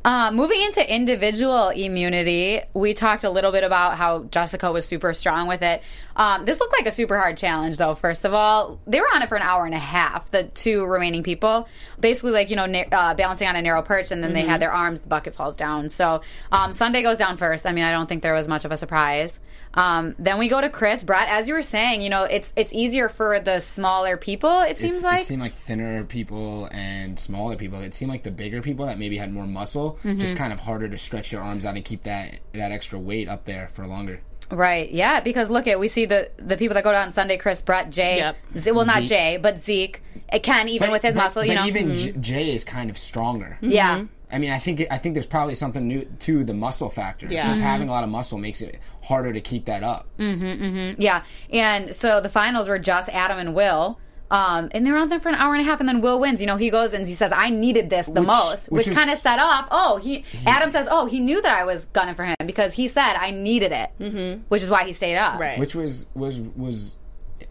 [0.05, 5.15] Uh, moving into individual immunity, we talked a little bit about how Jessica was super
[5.15, 5.81] strong with it.
[6.17, 7.95] Um, this looked like a super hard challenge, though.
[7.95, 10.29] First of all, they were on it for an hour and a half.
[10.33, 11.69] The two remaining people,
[12.01, 14.61] basically, like you know, na- uh, balancing on a narrow perch, and then they had
[14.61, 15.01] their arms.
[15.01, 15.89] The bucket falls down.
[15.89, 17.65] So um, Sunday goes down first.
[17.65, 19.39] I mean, I don't think there was much of a surprise.
[19.75, 21.29] Um, then we go to Chris, Bret.
[21.29, 24.61] As you were saying, you know, it's it's easier for the smaller people.
[24.63, 27.81] It seems It's- like it seemed like thinner people and smaller people.
[27.81, 30.19] It seemed like the bigger people that maybe had more muscle, Mm-hmm.
[30.19, 33.29] just kind of harder to stretch your arms out and keep that that extra weight
[33.29, 34.21] up there for longer.
[34.51, 34.91] Right.
[34.91, 35.21] Yeah.
[35.21, 38.17] Because look at we see the the people that go down Sunday: Chris, Bret, Jay.
[38.19, 38.37] Yep.
[38.59, 39.09] Z- well, not Zeke.
[39.09, 40.03] Jay, but Zeke.
[40.33, 41.45] It can even with his but- muscle.
[41.45, 41.67] You know.
[41.67, 43.59] even J- Jay is kind of stronger.
[43.61, 44.05] yeah.
[44.35, 47.27] I mean, I think I think there's probably something new to the muscle factor.
[47.27, 47.45] Yeah.
[47.45, 47.65] Just Mhm.
[47.65, 50.07] having a lot of muscle makes it harder to keep that up.
[50.19, 50.97] Mhm.
[50.99, 51.23] Yeah.
[51.51, 53.99] And so the finals were just Adam and Will.
[54.33, 56.41] Um, and they're on there for an hour and a half, and then Will wins.
[56.41, 58.97] You know, he goes and he says, "I needed this the Which- most," which, which
[58.97, 59.69] kind of set off.
[59.71, 62.89] Oh, he Adam says, "Oh, he knew that I was gunning for him because he
[62.89, 64.43] said I needed it," mm-hmm.
[64.49, 65.39] which is why he stayed up.
[65.39, 65.59] Right.
[65.59, 66.97] Which was was was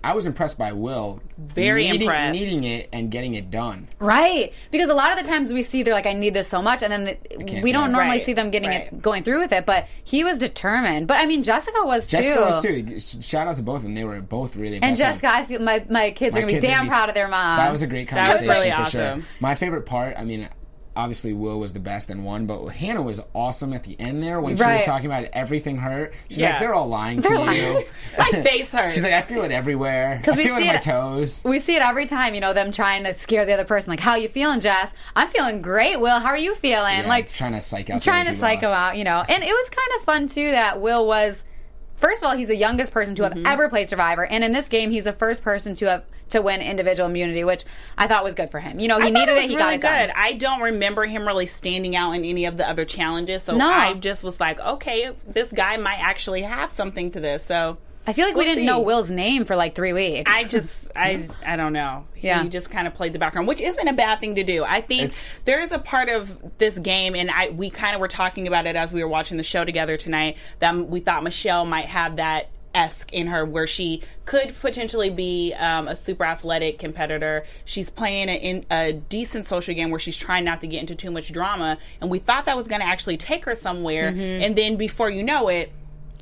[0.04, 1.20] I was impressed by Will.
[1.38, 2.40] Very needing, impressed.
[2.40, 3.88] needing it and getting it done.
[4.00, 4.54] Right.
[4.72, 6.82] Because a lot of the times we see they're like, I need this so much,
[6.84, 7.92] and then the, we do don't it.
[7.94, 8.22] normally Right.
[8.22, 8.88] see them getting Right.
[8.92, 9.66] it, going through with it.
[9.66, 11.08] But he was determined.
[11.08, 12.42] But I mean, Jessica was Jessica too.
[12.42, 13.22] was too.
[13.22, 13.94] Shout out to both of them.
[13.96, 15.06] They were both really And impressive.
[15.22, 17.28] Jessica, I feel my, my kids My are gonna be damn be- proud of their
[17.28, 17.58] mom.
[17.58, 18.48] That was a great conversation.
[18.48, 19.08] That was really for sure.
[19.10, 19.26] awesome.
[19.40, 20.50] My favorite part, I mean,
[20.96, 24.42] obviously Will was the best and won, but Hannah was awesome at the end there
[24.42, 26.14] when she was talking about everything hurt.
[26.30, 26.52] She's Yeah.
[26.52, 27.46] like, they're all lying to They're you.
[27.46, 27.86] lying.
[28.18, 28.94] My face hurts.
[28.94, 30.22] She's like, I feel it everywhere.
[30.28, 31.42] I we feel it see in my it- toes.
[31.46, 33.90] we see it every time, you know, them trying to scare the other person.
[33.90, 34.92] Like, how you feeling, Jess?
[35.16, 36.00] I'm feeling great.
[36.00, 37.00] Will, how are you feeling?
[37.00, 38.02] Yeah, like, trying to psych out.
[38.02, 39.24] trying to people psych him out, you know.
[39.28, 41.44] And it was kind of fun too that Will was.
[41.96, 43.46] First of all, he's the youngest person to have Mm-hmm.
[43.46, 46.62] ever played Survivor, and in this game, he's the first person to have to win
[46.62, 47.63] individual immunity, which
[47.98, 48.80] I thought was good for him.
[48.80, 49.50] You know, he I needed it it.
[49.50, 50.08] He really got it good.
[50.08, 50.12] done.
[50.15, 53.70] I don't remember him really standing out in any of the other challenges, so No.
[53.70, 57.44] I just was like, okay, this guy might actually have something to this.
[57.46, 58.67] So I feel like we We'll didn't see.
[58.67, 60.32] know Will's name for like three weeks.
[60.34, 62.06] I just, I, I don't know.
[62.17, 62.41] Yeah.
[62.44, 64.63] He just kind of played the background, which isn't a bad thing to do.
[64.63, 68.02] I think It's- there is a part of this game, and I we kind of
[68.02, 70.38] were talking about it as we were watching the show together tonight.
[70.60, 75.54] That we thought Michelle might have that esque in her, where she could potentially be
[75.54, 77.46] um, a super athletic competitor.
[77.66, 80.96] She's playing a, in a decent social game where she's trying not to get into
[80.96, 84.08] too much drama, and we thought that was going to actually take her somewhere.
[84.08, 85.72] And then before you know it,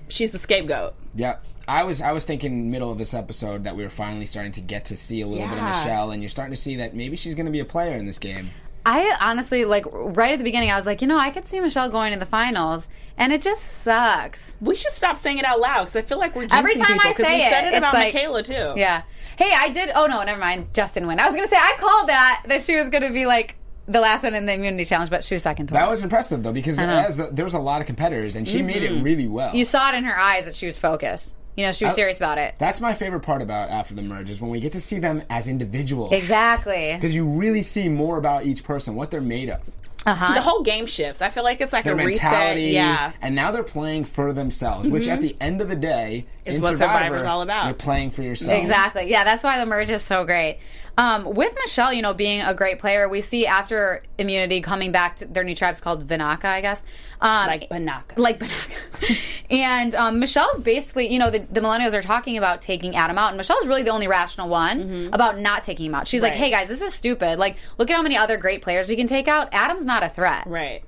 [0.07, 0.95] she's the scapegoat.
[1.15, 1.37] Yeah.
[1.67, 4.61] I was I was thinking middle of this episode that we were finally starting to
[4.61, 7.15] get to see a little bit of Michelle, and you're starting to see that maybe
[7.15, 8.49] she's going to be a player in this game.
[8.85, 10.71] I honestly like right at the beginning.
[10.71, 12.87] I was like, you know, I could see Michelle going to the finals,
[13.17, 14.55] and it just sucks.
[14.61, 16.87] We should stop saying it out loud because I feel like we're jinxing Every time
[16.87, 18.73] people I because say we said it, it, it's about like- Michaela too.
[18.77, 19.03] Yeah.
[19.37, 19.91] Hey, I did.
[19.93, 20.73] Oh no, never mind.
[20.73, 21.19] Justin win.
[21.19, 23.55] I was gonna say I called that that she was gonna be like
[23.87, 25.89] the last one in the immunity challenge, but she was second to That her.
[25.89, 26.87] was impressive though because know.
[26.87, 29.03] as the, there was a lot of competitors, and she made it mm-hmm.
[29.03, 29.55] really well.
[29.55, 31.35] You saw it in her eyes that she was focused.
[31.59, 32.55] You know, she was I- serious about it.
[32.57, 35.21] That's my favorite part about after the merge is when we get to see them
[35.29, 36.13] as individuals.
[36.13, 36.93] Exactly.
[36.95, 39.59] Because you really see more about each person, what they're made of,
[40.05, 40.33] Uh huh.
[40.35, 41.21] The whole game shifts.
[41.21, 42.23] I feel like it's like their a reset.
[42.23, 42.61] mentality.
[42.67, 43.11] Yeah.
[43.21, 46.61] And now they're playing for themselves, which at the end of the day Is in
[46.61, 47.65] what Survivor, Survivor's all about.
[47.65, 48.57] You're playing for yourself.
[48.57, 49.09] Exactly.
[49.11, 50.59] Yeah, that's why the merge is so great.
[50.99, 55.15] Um, with Michelle, you know, being a great player, we see after immunity coming back
[55.17, 56.81] to their new tribe's called Vinaka, I guess.
[57.21, 58.17] Um, Like Banaka.
[58.17, 59.17] like Banaka.
[59.49, 63.29] and um, Michelle's basically, you know, the, the millennials are talking about taking Adam out,
[63.29, 66.05] and Michelle's really the only rational one about not taking him out.
[66.05, 66.43] She's like, Mm-hmm.
[66.43, 67.39] Hey guys, this is stupid.
[67.39, 69.47] Like, look at how many other great players we can take out.
[69.53, 70.47] Adam's not a threat.
[70.47, 70.83] Right.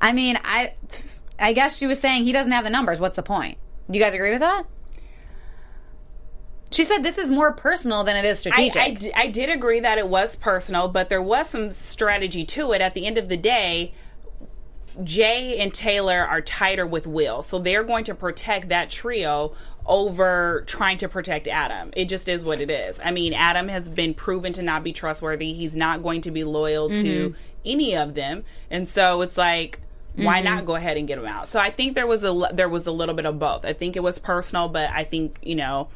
[0.00, 0.74] I mean, I,
[1.40, 3.00] I guess she was saying he doesn't have the numbers.
[3.00, 3.58] What's the point?
[3.90, 4.66] Do you guys agree with that?
[6.76, 8.76] She said this is more personal than it is strategic.
[8.76, 12.74] I, d- I did agree that it was personal, but there was some strategy to
[12.74, 12.82] it.
[12.82, 13.94] At the end of the day,
[15.02, 19.54] Jay and Taylor are tighter with Will, so they're going to protect that trio
[19.86, 21.92] over trying to protect Adam.
[21.96, 23.00] It just is what it is.
[23.02, 25.54] I mean, Adam has been proven to not be trustworthy.
[25.54, 27.40] He's not going to be loyal to mm-hmm.
[27.64, 29.80] any of them, and so it's like.
[30.18, 30.66] Why not mm-hmm.
[30.68, 31.50] go ahead and get him out?
[31.50, 33.66] So I think there was a there was a little bit of both.
[33.66, 35.88] I think it was personal, but I think you know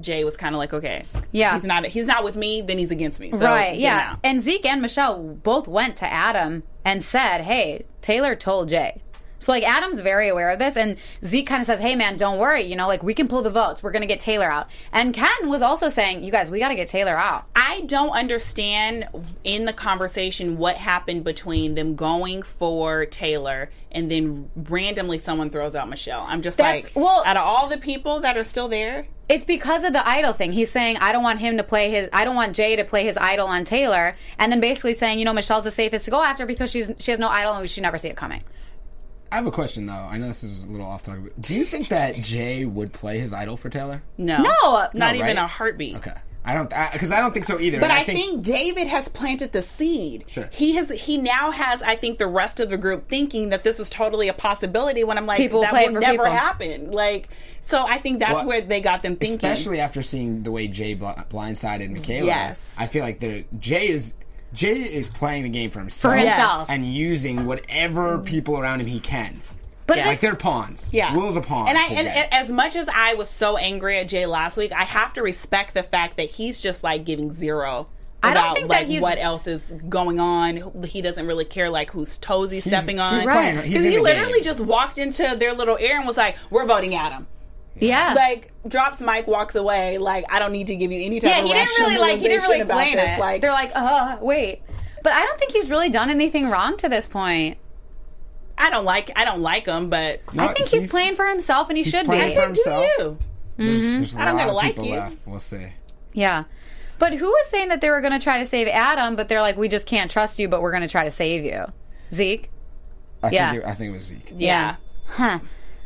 [0.00, 1.54] Jay was kind of like, okay, Yeah.
[1.54, 3.32] he's not he's not with me, then he's against me.
[3.32, 4.16] So right, yeah.
[4.22, 9.02] And Zeke and Michelle both went to Adam and said, hey, Taylor told Jay.
[9.40, 12.38] So, like, Adam's very aware of this, and Zeke kind of says, hey, man, don't
[12.38, 12.62] worry.
[12.62, 13.82] You know, like, we can pull the votes.
[13.82, 14.68] We're going to get Taylor out.
[14.92, 17.44] And Ken was also saying, you guys, we got to get Taylor out.
[17.54, 19.06] I don't understand
[19.44, 25.74] in the conversation what happened between them going for Taylor and then randomly someone throws
[25.74, 26.24] out Michelle.
[26.28, 29.44] I'm just That's- like, well- out of all the people that are still there, It's
[29.44, 30.52] because of the idol thing.
[30.52, 33.04] He's saying, I don't want him to play his, I don't want Jay to play
[33.04, 34.16] his idol on Taylor.
[34.38, 37.10] And then basically saying, you know, Michelle's the safest to go after because she's she
[37.10, 38.42] has no idol and we should never see it coming.
[39.30, 39.92] I have a question though.
[39.92, 41.22] I know this is a little off topic.
[41.24, 44.02] But do you think that Jay would play his idol for Taylor?
[44.16, 44.50] no, No.
[44.62, 45.36] not No, even right?
[45.36, 45.96] a heartbeat.
[45.96, 46.14] Okay.
[46.44, 47.78] I don't because I, don't think so either.
[47.78, 50.24] But And I think, David has planted the seed.
[50.28, 50.48] Sure.
[50.50, 50.88] He has.
[50.88, 51.82] He now has.
[51.82, 55.04] I think the rest of the group thinking that this is totally a possibility.
[55.04, 56.30] When I'm like, People that play would for never people.
[56.30, 56.90] happen.
[56.90, 57.28] Like,
[57.60, 59.34] so I think that's Well, where they got them thinking.
[59.36, 62.26] especially after seeing the way Jay blindsided Michaela.
[62.26, 62.66] Yes.
[62.78, 64.14] I feel like the Jay is
[64.52, 66.70] Jay is playing the game for himself, For himself.
[66.70, 69.40] and using whatever people around him he can.
[69.86, 70.08] But Yeah.
[70.08, 70.90] Like they're pawns.
[70.92, 71.68] Yeah, Will's a pawn.
[71.68, 74.70] And I and, and as much as I was so angry at Jay last week,
[74.72, 77.88] I have to respect the fact that he's just like giving zero.
[78.22, 80.84] I don't about think that like he's- what else is going on.
[80.84, 83.14] He doesn't really care like whose toes he's, stepping on.
[83.14, 84.42] he's playing- he's Because he literally game.
[84.42, 87.26] just walked into their little air and was like, "We're voting at him."
[87.80, 88.14] Yeah.
[88.14, 89.98] Like drops mic, walks away.
[89.98, 92.18] Like I don't need to give you any type yeah, of he didn't really like.
[92.18, 93.16] He didn't really about explain this.
[93.16, 93.20] it.
[93.20, 94.62] Like They're like, uh, wait.
[95.02, 97.58] But I don't think he's really done anything wrong to this point.
[98.56, 101.68] I don't like I don't like him, but No, I think he's, playing for himself,
[101.68, 102.34] and he he's should playing be.
[102.34, 102.86] for I do himself.
[102.98, 103.18] you.
[103.56, 104.94] There's, there's a I don't lot gotta like you.
[104.94, 105.26] left.
[105.26, 105.66] We'll see.
[106.12, 106.44] Yeah.
[106.98, 109.40] But who was saying that they were going to try to save Adam, but they're
[109.40, 111.64] like, we just can't trust you, but we're going to try to save you?
[112.12, 112.50] Zeke?
[113.22, 113.50] I Yeah.
[113.52, 114.32] think it, I think it was Zeke.
[114.36, 114.76] Yeah.
[115.06, 115.38] Huh.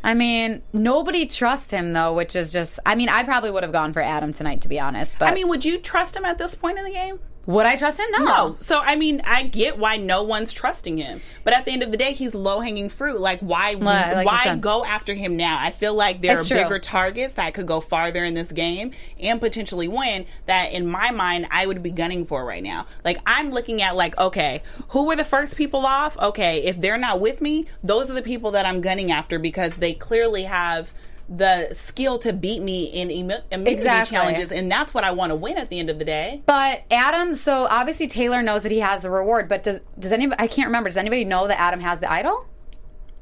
[0.04, 2.78] I mean, nobody trusts him, though, which is just.
[2.84, 5.18] I mean, I probably would have gone for Adam tonight, to be honest.
[5.18, 7.20] But I mean, would you trust him at this point in the game?
[7.46, 8.06] Would I trust him?
[8.10, 8.24] No.
[8.24, 8.56] No.
[8.60, 11.90] So I mean, I get why no one's trusting him, but at the end of
[11.90, 13.20] the day, he's low hanging fruit.
[13.20, 13.72] Like why?
[13.72, 15.58] like why go after him now?
[15.60, 16.62] I feel like there It's are true.
[16.64, 20.26] bigger targets that could go farther in this game and potentially win.
[20.46, 22.86] That in my mind, I would be gunning for right now.
[23.04, 26.16] Like I'm looking at like, okay, who were the first people off?
[26.18, 29.74] Okay, if they're not with me, those are the people that I'm gunning after because
[29.76, 30.92] they clearly have
[31.28, 34.16] the skill to beat me in immu- immunity Exactly.
[34.16, 36.42] challenges, and that's what I want to win at the end of the day.
[36.46, 40.40] But Adam, so obviously Taylor knows that he has the reward, but does does anybody?
[40.42, 40.88] I can't remember.
[40.88, 42.46] Does anybody know that Adam has the idol?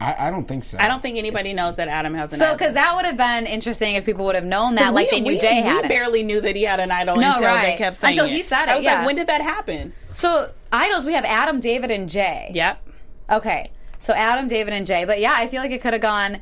[0.02, 0.78] I, I don't think so.
[0.80, 2.56] I don't think anybody knows that Adam has an So idol.
[2.56, 5.20] because that would have been interesting if people would have known that, like we, they
[5.20, 5.88] knew we, Jay we it.
[5.90, 7.72] barely knew that he had an idol No, until right.
[7.72, 8.32] they kept saying Until it.
[8.32, 8.68] he said it.
[8.70, 8.94] I was yeah.
[9.00, 9.92] like, when did that happen?
[10.14, 12.50] So idols, we have Adam, David, and Jay.
[12.54, 12.82] Yep.
[13.30, 13.70] Okay.
[13.98, 15.04] So Adam, David, and Jay.
[15.04, 16.40] But yeah, I feel like it could have gone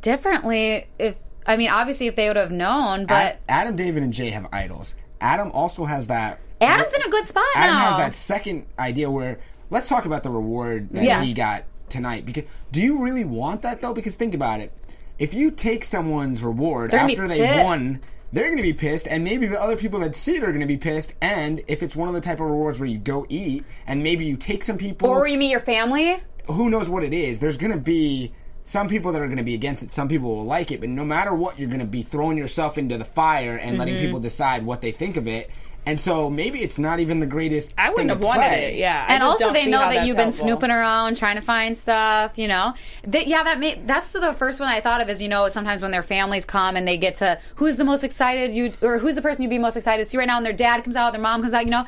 [0.00, 4.12] differently if I mean, obviously if they would have known, but Ad- Adam, David, and
[4.12, 4.94] Jay have idols.
[5.20, 6.40] Adam also has that.
[6.60, 7.88] Adam's in a good spot Adam now.
[7.88, 9.38] has that second idea where
[9.70, 11.24] let's talk about the reward that Yes.
[11.24, 12.26] he got tonight.
[12.26, 13.94] Because do you really want that though?
[13.94, 14.72] Because think about it.
[15.18, 17.64] If you take someone's reward They're after they pissed.
[17.64, 18.00] won,
[18.32, 20.60] they're going to be pissed, and maybe the other people that see it are going
[20.60, 21.14] to be pissed.
[21.22, 24.26] And if it's one of the type of rewards where you go eat, and maybe
[24.26, 26.22] you take some people, or you meet your family.
[26.46, 27.38] who knows what it is?
[27.38, 28.32] There's going to be
[28.68, 29.90] some people that are going to be against it.
[29.90, 32.76] Some people will like it, but no matter what, you're going to be throwing yourself
[32.76, 34.04] into the fire and letting Mm-hmm.
[34.04, 35.50] people decide what they think of it.
[35.86, 37.72] And so maybe it's not even the greatest.
[37.78, 38.74] I wouldn't thing have to wanted play.
[38.74, 38.78] it.
[38.78, 39.06] Yeah.
[39.08, 40.44] I and also they know that you've been helpful.
[40.44, 44.60] snooping around trying to find stuff you know that, yeah that made that's the first
[44.60, 47.14] one i thought of is you know sometimes when their families come and they get
[47.16, 50.10] to who's the most excited you or who's the person you'd be most excited to
[50.10, 51.86] see right now and their dad comes out their mom comes out you know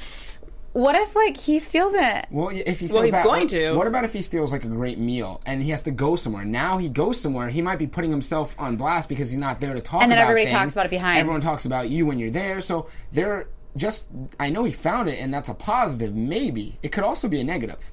[0.73, 3.49] what if like he steals it Well, if he steals Well, he's that, going what-
[3.51, 3.73] to.
[3.75, 6.45] What about if he steals like a great meal and he has to go somewhere?
[6.45, 7.49] Now he goes somewhere.
[7.49, 10.03] He might be putting himself on blast because he's not there to talk.
[10.03, 10.59] And then about everybody things.
[10.59, 11.19] talks about it behind.
[11.19, 12.61] Everyone talks about you when you're there.
[12.61, 14.07] So they're just.
[14.39, 16.15] I know he found it, and that's a positive.
[16.15, 17.91] Maybe it could also be a negative.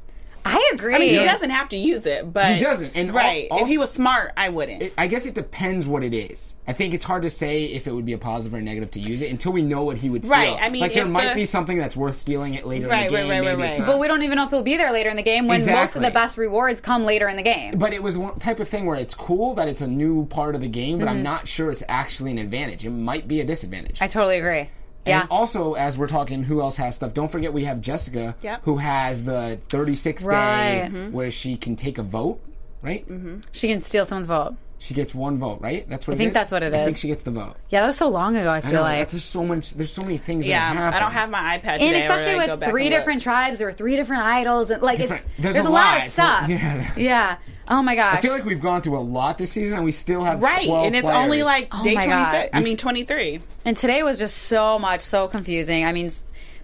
[0.48, 3.48] I agree I mean, he doesn't have to use it, but He doesn't, and right.
[3.52, 4.82] al- if he was smart, I wouldn't.
[4.82, 6.56] It- I guess it depends what it is.
[6.68, 8.92] I think it's hard to say if it would be a positive or a negative
[8.92, 10.38] to use it until we know what he would steal.
[10.38, 13.08] Right, I mean, like there might the- be something that's worth stealing it later Right,
[13.08, 13.30] in the game.
[13.30, 13.86] right, maybe right, right.
[13.86, 15.96] but we don't even know if he'll be there later in the game when most
[15.96, 18.68] of the best rewards come later in the game But it was one type of
[18.70, 21.16] thing where it's cool that it's a new part of the game, but Mm-hmm.
[21.18, 22.86] I'm not sure it's actually an advantage.
[22.86, 24.02] It might be a disadvantage.
[24.02, 24.70] i totally agree
[25.08, 27.14] yeah And also, as we're talking, who else has stuff?
[27.14, 28.62] Don't forget we have Jessica, Yep.
[28.64, 30.36] who has the 36 Right.
[30.36, 31.12] day Mm-hmm.
[31.14, 32.40] where she can take a vote,
[32.82, 33.08] right?
[33.08, 33.40] Mm-hmm.
[33.52, 35.90] she can steal someone's vote She gets one vote, right?
[35.90, 36.34] That's what I it think is?
[36.36, 36.86] that's what it I is.
[36.86, 37.56] think she gets the vote.
[37.70, 38.82] yeah that was so long ago i I feel know.
[38.82, 39.74] like that's so much.
[39.74, 40.46] There's so many things.
[40.48, 40.94] yeah, that happen.
[40.94, 41.88] I don't have my iPad today.
[41.88, 43.00] and especially where I go with back three and look.
[43.02, 45.86] different tribes or three different idols and like Different- it's there's there's, a a, lot,
[45.86, 45.98] lot.
[45.98, 46.94] of It's not- stuff yeah.
[46.98, 47.38] yeah
[47.70, 49.92] oh my gosh I feel like we've gone through a lot this season, and we
[49.92, 51.18] still have Right, 12 and it's players.
[51.24, 52.32] only like Oh day my 26.
[52.32, 52.50] God.
[52.54, 53.40] I mean, 23.
[53.66, 56.12] and today was just so much so confusing i mean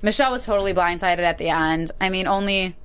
[0.03, 2.75] michelle was totally blindsided at the end i mean only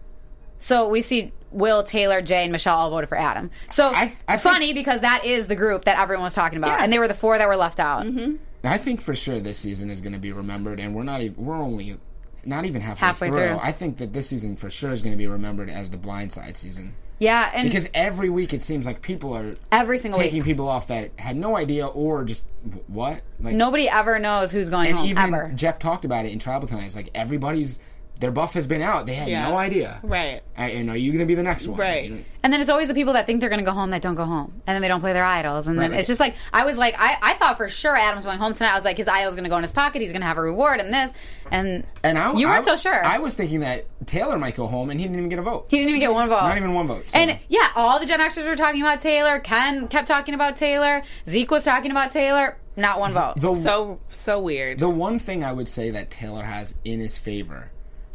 [0.58, 4.36] so we see will taylor jay and michelle all voted for adam so I- I
[4.36, 6.84] think- funny because that is the group that everyone was talking about Yeah.
[6.84, 8.36] and they were the four that were left out mm-hmm.
[8.64, 11.46] I think for sure this season is going to be remembered, and we're not even.
[11.46, 11.96] We're only
[12.44, 13.36] not even halfway, Halfway through.
[13.36, 13.58] through.
[13.62, 16.56] I think that this season for sure is going to be remembered as the Blindside
[16.56, 20.44] season yeah and because every week it seems like people are every single taking week
[20.44, 22.44] people off that had no idea or just
[22.86, 26.32] what like nobody ever knows who's going and home even ever Jeff talked about it
[26.32, 26.84] in Tribal tonight.
[26.86, 27.80] It's like everybody's
[28.20, 29.06] their buff has been out.
[29.06, 29.48] They had Yeah.
[29.48, 30.00] no idea.
[30.02, 30.42] Right.
[30.56, 31.78] And are you going to be the next one?
[31.78, 32.12] Right.
[32.42, 34.14] And then it's always the people that think they're going to go home that don't
[34.14, 35.98] go home, and then they don't play their idols, and then Right.
[36.00, 38.72] it's just like I was like I, I thought for sure Adam's going home tonight.
[38.72, 40.00] I was like his idol's going to go in his pocket.
[40.02, 41.12] He's going to have a reward and this,
[41.50, 43.04] and And I, you weren't I- so sure.
[43.04, 45.66] I was thinking that Taylor might go home, and he didn't even get a vote.
[45.68, 46.42] he didn't even get one vote.
[46.42, 47.10] Not even one vote.
[47.10, 49.40] so- And yeah, all the Gen Xers were talking about Taylor.
[49.40, 51.02] Ken kept talking about Taylor.
[51.28, 52.56] Zeke was talking about Taylor.
[52.76, 53.34] Not one vote.
[53.36, 54.78] the So, so weird.
[54.78, 57.72] the one thing I would say that Taylor has in his favor,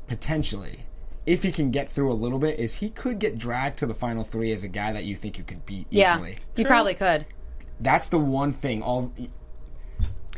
[0.08, 0.82] potentially,
[1.26, 3.94] if he can get through a little bit, is he could get dragged to the
[3.94, 6.02] final three as a guy that you think you could beat easily.
[6.02, 6.38] yeah, easily.
[6.56, 7.26] he probably could.
[7.80, 8.82] That's the one thing.
[8.82, 9.12] All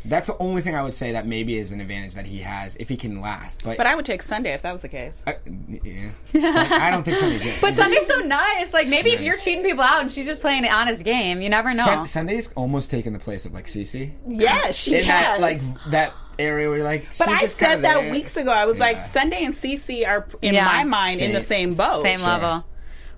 [0.07, 2.75] that's the only thing I would say that maybe is an advantage that he has
[2.75, 3.63] if he can last.
[3.63, 5.23] But, but I would take Sunday if that was the case.
[5.25, 5.37] I,
[5.83, 6.11] yeah.
[6.31, 7.55] So, I don't think Sunday's it.
[7.61, 8.71] But Sunday's so nice.
[8.71, 11.49] Like maybe if you're cheating people out and she's just playing an honest game, you
[11.49, 11.83] never know.
[11.83, 15.07] Sun- Sunday's almost taken the place of like Cece Yeah, she in has.
[15.07, 17.07] that like that area where you're like.
[17.17, 18.11] but she's I just said that there.
[18.11, 18.51] weeks ago.
[18.51, 20.65] I was like, Sunday and Cece are, in Yeah.
[20.65, 22.03] my mind, in the Same- same boat.
[22.03, 22.27] Same Sure.
[22.27, 22.65] level.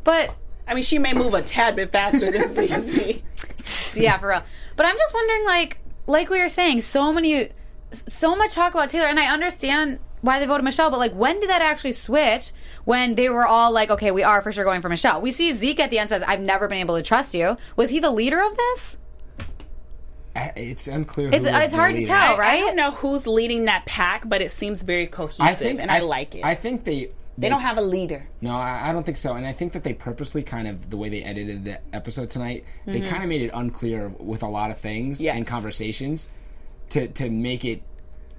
[0.03, 0.33] But
[0.67, 3.21] I mean, she may move a tad bit faster than Cece.
[4.01, 4.43] yeah, for real.
[4.75, 5.77] But I'm just wondering, like,
[6.07, 7.49] like we were saying, so many,
[7.91, 11.39] so much talk about Taylor, and I understand why they voted Michelle, but like, when
[11.39, 12.51] did that actually switch?
[12.85, 15.21] When they were all like, okay, we are for sure going for Michelle.
[15.21, 17.89] We see Zeke at the end says, "I've never been able to trust you." Was
[17.89, 18.97] he the leader of this?
[20.37, 21.27] I- It's unclear.
[21.27, 22.49] It's- who it's the hard to tell, right?
[22.49, 22.59] I right?
[22.61, 25.99] don't know who's leading that pack, but it seems very cohesive, I think, and I,
[25.99, 26.45] like it.
[26.45, 27.09] I think they.
[27.37, 28.27] they don't have a leader.
[28.41, 29.33] No, I, I don't think so.
[29.33, 32.65] And I think that they purposely kind of the way they edited the episode tonight,
[32.85, 33.09] they mm-hmm.
[33.09, 35.35] kind of made it unclear with a lot of things Yes.
[35.35, 36.29] and conversations
[36.89, 37.83] to to make it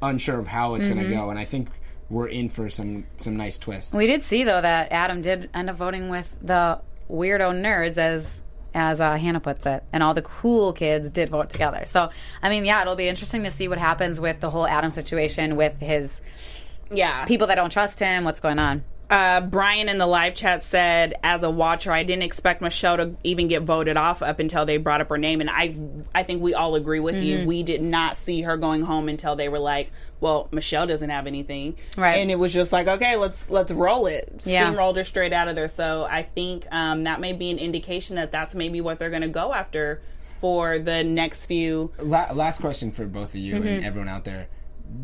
[0.02, 1.14] unsure of how it's going to mm-hmm.
[1.14, 1.30] go.
[1.30, 1.68] And I think
[2.10, 3.92] we're in for some some nice twists.
[3.92, 6.80] We did see though that Adam did end up voting with the
[7.10, 8.40] weirdo nerds as
[8.78, 11.84] as uh, Hannah puts it, and all the cool kids did vote together.
[11.86, 12.10] So,
[12.42, 15.56] I mean, yeah, it'll be interesting to see what happens with the whole Adam situation
[15.56, 16.20] with his
[16.90, 17.24] Yeah.
[17.26, 18.24] people that don't trust him.
[18.24, 18.84] What's going on?
[19.10, 23.16] Uh, Brian in the live chat said, as a watcher, I didn't expect Michelle to
[23.24, 25.74] even get voted off up until they brought up her name, and I,
[26.14, 27.38] I think we all agree with you.
[27.38, 27.46] Mm-hmm.
[27.46, 29.90] We did not see her going home until they were like,
[30.20, 32.16] "Well, Michelle doesn't have anything," Right.
[32.18, 34.70] And it was just like, "Okay, let's let's roll it." Yeah.
[34.72, 35.68] Steamrolled her straight out of there.
[35.68, 39.22] So I think um, that may be an indication that that's maybe what they're going
[39.22, 40.02] to go after
[40.40, 41.90] for the next few.
[41.98, 43.66] La- last question for both of you Mm-hmm.
[43.66, 44.48] and everyone out there.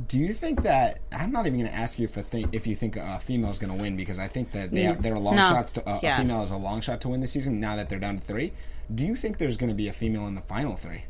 [0.08, 2.66] Do you think that I'm not even going to ask you if a thing, if
[2.66, 5.18] you think a female is going to win because I think that they have, they're
[5.18, 5.42] long No.
[5.42, 6.14] shots to uh, Yeah.
[6.14, 8.24] a female is a long shot to win the season now that they're down to
[8.24, 8.52] three.
[8.94, 11.04] Do you think there's going to be a female in the final three?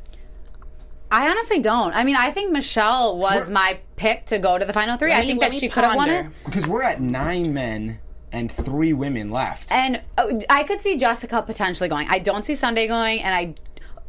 [1.11, 1.95] I honestly don't.
[1.95, 5.11] I mean, I think Michelle was So- my pick to go to the final three.
[5.11, 6.27] Let I think that she could have won it.
[6.45, 8.01] Because we're at nine men
[8.33, 9.71] and three women left.
[9.71, 12.09] And uh, I could see Jessica potentially going.
[12.11, 13.55] I don't see Sunday going, and I,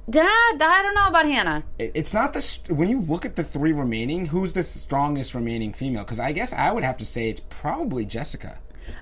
[0.10, 1.64] Dad, I don't know about Hannah.
[1.80, 6.04] It's not the when you look at the three remaining, who's the strongest remaining female?
[6.04, 8.60] Because I guess I would have to say it's probably Jessica.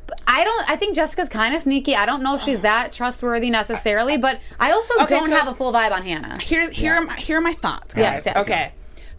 [0.08, 0.70] But I don't.
[0.70, 1.94] I think Jessica's kind of sneaky.
[1.96, 5.48] I don't know if she's that trustworthy necessarily, but I also Okay, don't so- have
[5.50, 6.40] a full vibe on Hannah.
[6.42, 8.24] Here, here, are my, here are my thoughts, guys.
[8.26, 8.38] yes.
[8.38, 8.72] Okay,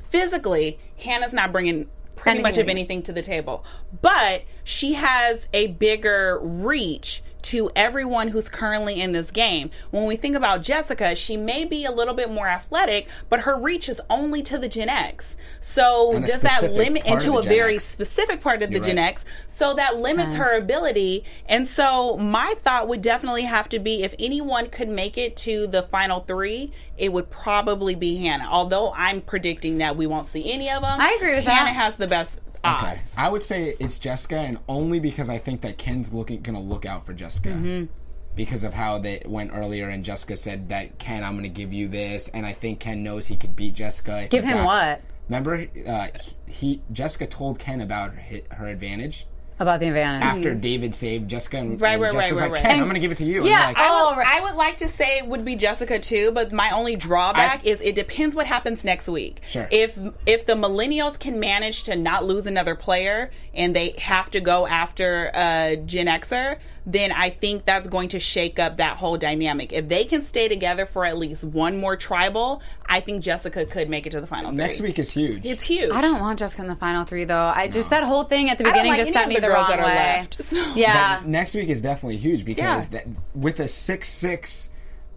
[0.08, 2.70] physically, Hannah's not bringing pretty much of Anything.
[2.78, 3.62] anything to the table,
[4.00, 7.22] but she has a bigger reach
[7.54, 9.70] to everyone who's currently in this game.
[9.92, 13.56] When we think about Jessica, she may be a little bit more athletic, but her
[13.56, 15.36] reach is only to the Gen X.
[15.60, 17.84] So does that limit into a Gen very X.
[17.84, 19.04] specific part of the You're Gen right.
[19.04, 19.24] X?
[19.46, 21.22] So that limits her ability.
[21.48, 25.68] And so my thought would definitely have to be if anyone could make it to
[25.68, 28.48] the final three, it would probably be Hannah.
[28.50, 31.00] Although I'm predicting that we won't see any of them.
[31.00, 31.76] I agree with Hannah that.
[31.76, 33.14] has the best Okay, odds.
[33.16, 36.86] I would say it's Jessica, and only because I think that Ken's looking gonna look
[36.86, 37.50] out for Jessica.
[37.50, 37.92] Mm-hmm.
[38.34, 41.72] Because of how they went earlier, and Jessica said that Ken, I'm going to give
[41.72, 44.26] you this, and I think Ken knows he could beat Jessica.
[44.28, 49.26] Give him got- what Remember, uh, he, he Jessica told Ken about her, her advantage
[49.58, 50.22] about the advantage?
[50.24, 51.82] after David saved Jessica, and, Mm-hmm.
[51.82, 52.78] Right, and right, Jessica's right, like, right, Ken, right.
[52.78, 53.44] I'm going to give it to you.
[53.46, 54.28] Yeah, like, I- I Oh, would, right.
[54.36, 57.68] I would like to say it would be Jessica too, but my only drawback I-
[57.68, 59.40] is it depends what happens next week.
[59.46, 59.68] Sure.
[59.70, 64.40] If if the millennials can manage to not lose another player and they have to
[64.40, 69.16] go after a Gen Xer, then I think that's going to shake up that whole
[69.16, 69.72] dynamic.
[69.72, 73.88] If they can stay together for at least one more tribal, I think Jessica could
[73.88, 74.52] make it to the final.
[74.52, 74.88] next three.
[74.88, 75.44] week is huge.
[75.44, 75.92] it's huge.
[75.92, 77.52] I don't want Jessica in the final three though.
[77.54, 79.68] I just that whole thing at the beginning like just set me the the girls
[79.68, 79.94] wrong that are way.
[79.94, 81.20] left, so- Yeah.
[81.20, 83.00] But next week is definitely huge because Yeah.
[83.00, 84.70] that, with a six six,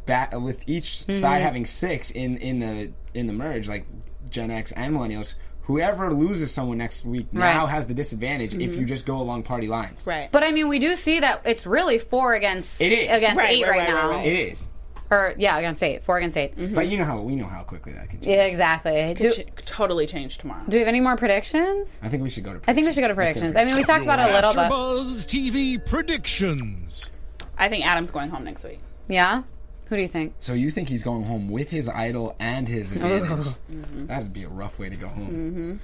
[0.05, 1.11] bat with each Mm-hmm.
[1.13, 3.85] side having six in in the in the merge, like
[4.29, 7.55] Gen X and Millennials, whoever loses someone next week now Right.
[7.55, 7.67] Mm-hmm.
[7.75, 10.05] has the disadvantage if you just go along party lines.
[10.07, 10.29] right.
[10.31, 13.09] But I mean, we do see that it's really four against It is.
[13.17, 14.25] against Right, eight right, right, right, now, right, right.
[14.25, 14.69] It is,
[15.09, 17.93] or yeah, against eight, four against 8 but you know how we know how quickly
[17.93, 18.27] that can change.
[18.35, 19.13] Yeah, exactly.
[19.13, 20.63] Do, Ch- totally change tomorrow.
[20.67, 21.97] do we have any more predictions?
[22.01, 22.61] I think we should go to.
[22.69, 23.55] I think we should go to Let's predictions.
[23.55, 24.71] I mean, we talked about it a little bit.
[24.71, 27.11] AfterBuzz TV predictions.
[27.57, 28.79] I think Adam's going home next week.
[29.07, 29.43] Yeah.
[29.85, 30.33] Who do you think?
[30.39, 33.53] So you think he's going home with his idol and his advantage?
[33.71, 34.07] Mm-hmm.
[34.07, 35.79] That'd be a rough way to go home.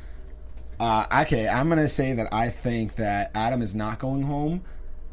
[0.79, 4.63] Uh, okay, I'm gonna say that I think that Adam is not going home,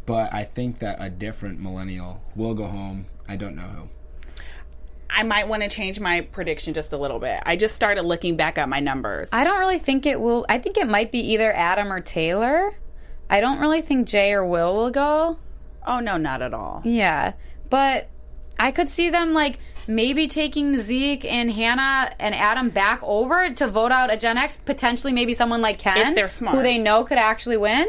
[0.06, 3.06] but I think that a different millennial will go home.
[3.28, 3.88] I don't know who.
[5.12, 7.40] I might want to change my prediction just a little bit.
[7.44, 9.28] I just started looking back at my numbers.
[9.32, 10.46] I don't really think it will.
[10.48, 12.74] I think it might be either Adam or Taylor.
[13.28, 15.38] I don't really think Jay or Will will go.
[15.86, 16.82] oh no, not at all.
[16.84, 17.32] Yeah,
[17.68, 18.08] but
[18.58, 23.66] I could see them like maybe taking Zeke and Hannah and Adam back over to
[23.66, 24.58] vote out a Gen X.
[24.64, 26.56] Potentially, maybe someone like Ken, If they're smart.
[26.56, 27.86] who they know could actually win,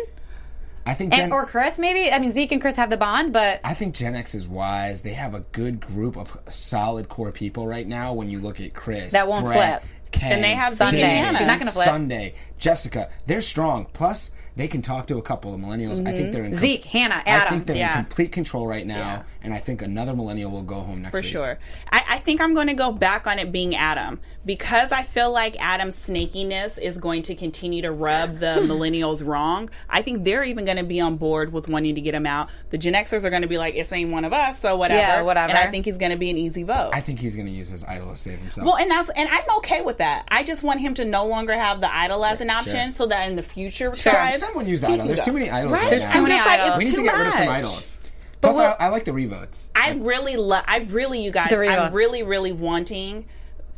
[0.85, 1.77] I think and, or Chris.
[1.77, 4.47] Maybe I mean Zeke and Chris have the bond, but I think Gen X is
[4.47, 5.01] wise.
[5.01, 8.13] They have a good group of solid core people right now.
[8.13, 9.91] When you look at Chris, That won't Bret, flip.
[10.11, 11.01] Ken, And they have Sunday.
[11.01, 11.85] David, She's not gonna flip.
[11.85, 13.85] Sunday, Jessica, they're strong.
[13.93, 16.05] Plus, they can talk to a couple of millennials.
[16.07, 16.59] I think they're in Mm-hmm.
[16.61, 17.99] Zeke, Hannah, I think they're Yeah.
[17.99, 19.21] in complete control right now, Yeah.
[19.43, 21.23] and I think another millennial will go home next week.
[21.23, 21.31] For week.
[21.31, 21.59] sure.
[21.91, 25.31] I, I think I'm going to go back on it being Adam because I feel
[25.31, 29.69] like Adam's snakiness is going to continue to rub the millennials wrong.
[29.89, 32.49] I think they're even going to be on board with wanting to get him out.
[32.71, 34.99] The Gen Xers are going to be like, it's ain't one of us, so whatever.
[34.99, 35.49] Yeah, whatever.
[35.51, 36.91] And I think he's going to be an easy vote.
[36.93, 38.65] I think he's going to use his idol to save himself.
[38.65, 40.25] Well, and that's and I'm okay with that.
[40.29, 42.91] I just want him to no longer have the idol as an option, Sure.
[42.91, 45.07] so that in the future, Sure, tribes, someone use the he idol.
[45.07, 45.81] There's too many idols Right?
[45.83, 46.11] right There's now.
[46.13, 46.65] too many many idols.
[46.67, 46.77] idols.
[46.79, 47.55] we need to too get rid of some much.
[47.55, 47.99] idols.
[48.41, 49.69] Plus, I, I like the revotes.
[49.75, 50.63] I really love.
[50.67, 51.51] I really, you guys.
[51.53, 53.25] I'm really, really wanting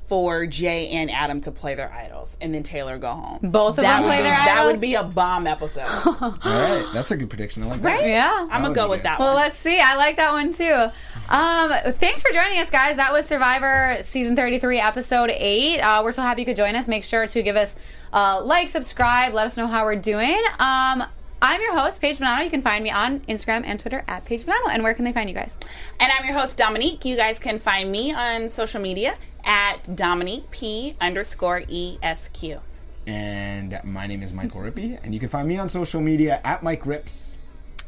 [0.08, 3.40] for Jay and Adam to play their idols, and then Taylor go home.
[3.42, 4.72] Both of that them would play be, their That idols?
[4.74, 5.86] would be a bomb episode.
[6.06, 7.64] All right, that's a good prediction.
[7.64, 7.88] I like that.
[8.00, 8.06] Right?
[8.08, 8.48] Yeah.
[8.52, 9.06] I'm gonna go with good.
[9.06, 9.44] that Well, one.
[9.44, 9.80] let's see.
[9.80, 10.92] I like that one too.
[11.30, 12.98] Um, thanks for joining us, guys.
[12.98, 15.80] That was Survivor season 33, episode 8.
[15.80, 16.88] Uh, we're so happy you could join us.
[16.88, 17.76] Make sure to give us
[18.12, 20.40] uh, like, subscribe, let us know how we're doing.
[20.60, 21.04] Um,
[21.46, 22.42] I'm your host, Paige Bonanno.
[22.46, 24.70] You can find me on Instagram and Twitter at Paige Bonanno.
[24.70, 25.58] And where can they find you guys?
[26.00, 27.04] And I'm your host, Domonique.
[27.04, 32.62] You guys can find me on social media at Domonique P underscore ESQ.
[33.08, 36.64] And my name is Michael Rippe, and you can find me on social media at
[36.64, 37.36] Mike Rips.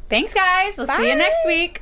[0.09, 0.73] Thanks, guys.
[0.77, 1.81] We'll see you next week.